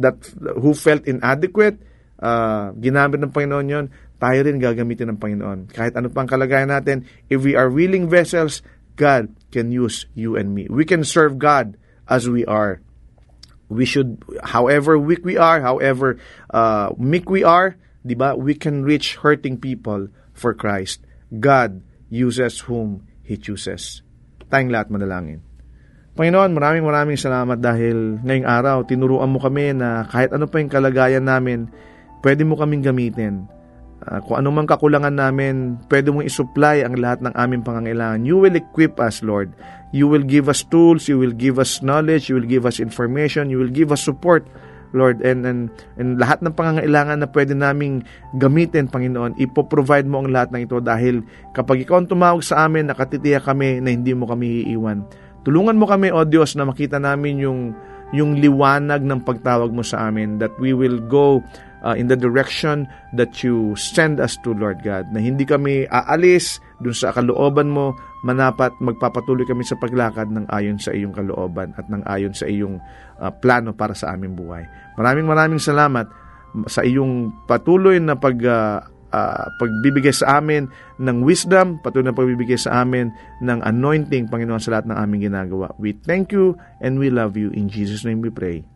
that, 0.00 0.18
who 0.58 0.74
felt 0.74 1.06
inadequate, 1.06 1.78
uh, 2.18 2.74
ginamit 2.74 3.22
ng 3.22 3.30
Panginoon 3.30 3.66
yon, 3.70 3.86
tayo 4.20 4.38
rin 4.42 4.58
gagamitin 4.58 5.14
ng 5.14 5.18
Panginoon. 5.20 5.58
Kahit 5.70 5.94
ano 5.94 6.10
pang 6.10 6.26
kalagayan 6.26 6.68
natin, 6.68 7.06
if 7.30 7.40
we 7.40 7.54
are 7.54 7.70
willing 7.70 8.10
vessels, 8.10 8.60
God 9.00 9.32
can 9.48 9.72
use 9.72 10.04
you 10.12 10.36
and 10.36 10.52
me. 10.52 10.68
We 10.68 10.84
can 10.84 11.08
serve 11.08 11.40
God 11.40 11.80
as 12.04 12.28
we 12.28 12.44
are 12.44 12.84
we 13.70 13.86
should, 13.86 14.18
however 14.42 14.98
weak 14.98 15.22
we 15.22 15.38
are, 15.38 15.62
however 15.62 16.18
uh, 16.50 16.90
meek 16.98 17.30
we 17.30 17.46
are, 17.46 17.78
di 18.02 18.18
ba, 18.18 18.34
we 18.34 18.58
can 18.58 18.82
reach 18.82 19.22
hurting 19.22 19.62
people 19.62 20.10
for 20.34 20.52
Christ. 20.52 21.06
God 21.30 21.86
uses 22.10 22.66
whom 22.66 23.06
He 23.22 23.38
chooses. 23.38 24.02
Tayong 24.50 24.74
lahat 24.74 24.90
manalangin. 24.90 25.46
Panginoon, 26.18 26.50
maraming 26.50 26.82
maraming 26.82 27.14
salamat 27.14 27.62
dahil 27.62 28.18
ngayong 28.26 28.48
araw, 28.50 28.82
tinuruan 28.82 29.30
mo 29.30 29.38
kami 29.38 29.70
na 29.70 30.10
kahit 30.10 30.34
ano 30.34 30.50
pa 30.50 30.58
yung 30.58 30.68
kalagayan 30.68 31.22
namin, 31.22 31.70
pwede 32.26 32.42
mo 32.42 32.58
kaming 32.58 32.82
gamitin. 32.82 33.46
Uh, 34.00 34.16
kung 34.24 34.40
anumang 34.40 34.64
kakulangan 34.64 35.12
namin, 35.12 35.76
pwede 35.92 36.08
mong 36.08 36.24
isupply 36.24 36.80
ang 36.80 36.96
lahat 36.96 37.20
ng 37.20 37.36
aming 37.36 37.60
pangangailangan. 37.60 38.24
You 38.24 38.40
will 38.40 38.56
equip 38.56 38.96
us, 38.96 39.20
Lord, 39.20 39.52
You 39.90 40.06
will 40.06 40.22
give 40.22 40.46
us 40.46 40.62
tools, 40.62 41.10
you 41.10 41.18
will 41.18 41.34
give 41.34 41.58
us 41.58 41.82
knowledge, 41.82 42.30
you 42.30 42.38
will 42.38 42.46
give 42.46 42.62
us 42.62 42.78
information, 42.78 43.50
you 43.50 43.58
will 43.58 43.74
give 43.74 43.90
us 43.90 44.06
support, 44.06 44.46
Lord, 44.94 45.18
and, 45.26 45.42
and, 45.42 45.66
and 45.98 46.14
lahat 46.14 46.46
ng 46.46 46.54
pangangailangan 46.54 47.26
na 47.26 47.28
pwede 47.30 47.58
naming 47.58 48.06
gamitin, 48.38 48.86
Panginoon, 48.86 49.34
ipoprovide 49.42 50.06
mo 50.06 50.22
ang 50.22 50.30
lahat 50.30 50.54
ng 50.54 50.62
ito 50.70 50.78
dahil 50.78 51.26
kapag 51.58 51.82
ikaw 51.82 52.02
ang 52.02 52.08
tumawag 52.10 52.46
sa 52.46 52.70
amin, 52.70 52.86
nakatitiya 52.86 53.42
kami 53.42 53.82
na 53.82 53.90
hindi 53.90 54.14
mo 54.14 54.30
kami 54.30 54.70
iiwan. 54.70 55.02
Tulungan 55.42 55.74
mo 55.74 55.90
kami, 55.90 56.14
O 56.14 56.22
Diyos, 56.22 56.54
na 56.54 56.62
makita 56.62 57.02
namin 57.02 57.42
yung, 57.42 57.74
yung 58.14 58.38
liwanag 58.38 59.02
ng 59.02 59.26
pagtawag 59.26 59.74
mo 59.74 59.82
sa 59.82 60.06
amin, 60.06 60.38
that 60.38 60.54
we 60.62 60.70
will 60.70 61.02
go 61.10 61.42
uh, 61.84 61.96
in 61.96 62.08
the 62.08 62.16
direction 62.16 62.88
that 63.16 63.40
you 63.44 63.74
send 63.76 64.20
us 64.20 64.36
to, 64.44 64.52
Lord 64.52 64.84
God. 64.84 65.08
Na 65.12 65.20
hindi 65.20 65.44
kami 65.44 65.88
aalis 65.88 66.60
dun 66.80 66.96
sa 66.96 67.12
kalooban 67.12 67.72
mo, 67.72 67.96
manapat 68.24 68.72
magpapatuloy 68.80 69.48
kami 69.48 69.64
sa 69.64 69.76
paglakad 69.80 70.28
ng 70.28 70.48
ayon 70.52 70.76
sa 70.76 70.92
iyong 70.92 71.12
kalooban 71.12 71.72
at 71.76 71.88
ng 71.88 72.04
ayon 72.04 72.36
sa 72.36 72.44
iyong 72.44 72.76
uh, 73.20 73.32
plano 73.32 73.72
para 73.72 73.96
sa 73.96 74.12
aming 74.12 74.36
buhay. 74.36 74.64
Maraming 75.00 75.28
maraming 75.28 75.62
salamat 75.62 76.08
sa 76.68 76.84
iyong 76.84 77.32
patuloy 77.48 77.96
na 78.02 78.18
pag 78.18 78.36
uh, 78.44 78.82
uh, 79.14 79.46
pagbibigay 79.58 80.14
sa 80.14 80.42
amin 80.42 80.66
ng 80.98 81.18
wisdom, 81.22 81.78
patuloy 81.80 82.10
na 82.10 82.16
pagbibigay 82.16 82.58
sa 82.58 82.82
amin 82.82 83.10
ng 83.40 83.60
anointing, 83.62 84.28
Panginoon, 84.28 84.62
sa 84.62 84.78
lahat 84.78 84.90
ng 84.90 84.96
aming 84.98 85.30
ginagawa. 85.30 85.72
We 85.78 85.94
thank 85.94 86.34
you 86.34 86.58
and 86.82 86.98
we 86.98 87.08
love 87.08 87.38
you. 87.38 87.54
In 87.54 87.70
Jesus' 87.70 88.04
name 88.04 88.20
we 88.20 88.30
pray. 88.30 88.66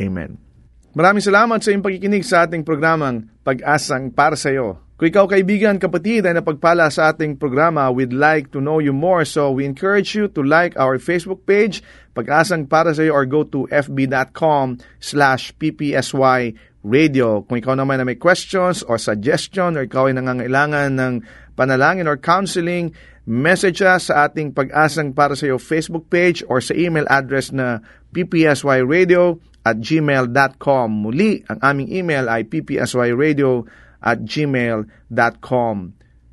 Amen. 0.00 0.49
Maraming 0.90 1.22
salamat 1.22 1.62
sa 1.62 1.70
iyong 1.70 1.86
pagkikinig 1.86 2.26
sa 2.26 2.42
ating 2.42 2.66
programang 2.66 3.30
Pag-asang 3.46 4.10
para 4.10 4.34
sa 4.34 4.50
iyo. 4.50 4.82
Kung 4.98 5.06
ikaw 5.06 5.30
kaibigan, 5.30 5.78
kapatid 5.78 6.26
ay 6.26 6.34
napagpala 6.34 6.90
sa 6.90 7.14
ating 7.14 7.38
programa, 7.38 7.86
we'd 7.94 8.10
like 8.10 8.50
to 8.50 8.58
know 8.58 8.82
you 8.82 8.90
more. 8.90 9.22
So 9.22 9.54
we 9.54 9.70
encourage 9.70 10.18
you 10.18 10.26
to 10.34 10.42
like 10.42 10.74
our 10.74 10.98
Facebook 10.98 11.46
page, 11.46 11.78
Pag-asang 12.10 12.66
para 12.66 12.90
sa 12.90 13.06
iyo, 13.06 13.14
or 13.14 13.22
go 13.22 13.46
to 13.46 13.70
fb.com 13.70 14.82
slash 14.98 15.54
ppsy 15.62 16.58
radio. 16.82 17.46
Kung 17.46 17.62
ikaw 17.62 17.78
naman 17.78 18.02
na 18.02 18.04
may 18.04 18.18
questions 18.18 18.82
or 18.82 18.98
suggestion 18.98 19.78
or 19.78 19.86
ikaw 19.86 20.10
ay 20.10 20.18
nangangailangan 20.18 20.98
ng 20.98 21.14
panalangin 21.54 22.10
or 22.10 22.18
counseling, 22.18 22.90
message 23.30 23.78
us 23.78 24.10
sa 24.10 24.26
ating 24.26 24.50
Pag-asang 24.58 25.14
para 25.14 25.38
sa 25.38 25.46
iyo 25.46 25.62
Facebook 25.62 26.10
page 26.10 26.42
or 26.50 26.58
sa 26.58 26.74
email 26.74 27.06
address 27.06 27.54
na 27.54 27.78
ppsyradio 28.10 29.38
at 29.64 29.78
gmail.com. 29.78 30.88
Muli, 30.88 31.44
ang 31.48 31.58
aming 31.60 31.92
email 31.92 32.28
ay 32.28 32.44
ppsyradio 32.48 33.64
at 34.00 34.24
gmail.com. 34.24 35.76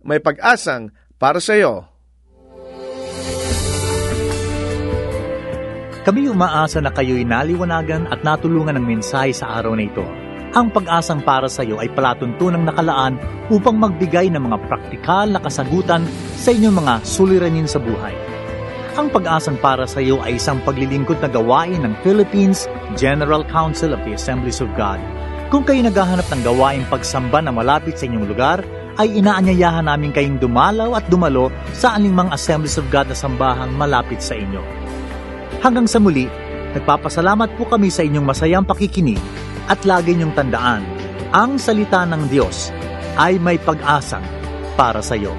may 0.00 0.20
pag-asang 0.20 0.92
para 1.20 1.40
sa 1.40 1.56
iyo. 1.56 1.84
Kami 6.00 6.32
umaasa 6.32 6.80
na 6.80 6.88
kayo'y 6.88 7.28
naliwanagan 7.28 8.08
at 8.08 8.24
natulungan 8.24 8.80
ng 8.80 8.84
mensahe 8.88 9.36
sa 9.36 9.60
araw 9.60 9.76
na 9.76 9.84
ito. 9.84 10.02
Ang 10.50 10.72
pag-asang 10.74 11.22
para 11.22 11.46
sa 11.46 11.62
iyo 11.62 11.78
ay 11.78 11.92
palatuntunang 11.94 12.66
nakalaan 12.66 13.20
upang 13.52 13.78
magbigay 13.78 14.32
ng 14.32 14.50
mga 14.50 14.58
praktikal 14.66 15.28
na 15.30 15.38
kasagutan 15.38 16.02
sa 16.34 16.50
inyong 16.50 16.74
mga 16.82 16.94
suliranin 17.06 17.70
sa 17.70 17.78
buhay. 17.78 18.16
Ang 18.98 19.14
pag-asang 19.14 19.54
para 19.62 19.86
sa 19.86 20.02
iyo 20.02 20.18
ay 20.26 20.42
isang 20.42 20.58
paglilingkod 20.66 21.22
na 21.22 21.30
gawain 21.30 21.78
ng 21.86 21.94
Philippines 22.02 22.66
General 22.98 23.46
Council 23.46 23.94
of 23.94 24.02
the 24.02 24.18
Assemblies 24.18 24.58
of 24.58 24.66
God. 24.74 24.98
Kung 25.54 25.62
kayo 25.62 25.86
naghahanap 25.86 26.26
ng 26.26 26.42
gawain 26.42 26.82
pagsamba 26.90 27.38
na 27.44 27.54
malapit 27.54 27.94
sa 27.94 28.10
inyong 28.10 28.26
lugar, 28.26 28.58
ay 28.98 29.22
inaanyayahan 29.22 29.86
namin 29.86 30.10
kayong 30.10 30.40
dumalaw 30.40 30.98
at 30.98 31.06
dumalo 31.06 31.52
sa 31.76 31.94
aningmang 31.94 32.32
Assemblies 32.34 32.80
of 32.80 32.88
God 32.90 33.12
na 33.12 33.16
sambahang 33.16 33.76
malapit 33.76 34.18
sa 34.24 34.34
inyo. 34.34 34.62
Hanggang 35.60 35.86
sa 35.86 36.00
muli, 36.00 36.26
nagpapasalamat 36.74 37.54
po 37.60 37.68
kami 37.68 37.92
sa 37.92 38.02
inyong 38.02 38.26
masayang 38.26 38.66
pakikinig 38.66 39.20
at 39.68 39.84
lagi 39.86 40.16
niyong 40.16 40.34
tandaan, 40.34 40.82
ang 41.30 41.60
salita 41.60 42.02
ng 42.08 42.26
Diyos 42.26 42.74
ay 43.20 43.38
may 43.38 43.60
pag-asang 43.60 44.24
para 44.74 45.04
sa 45.04 45.14
iyo. 45.14 45.36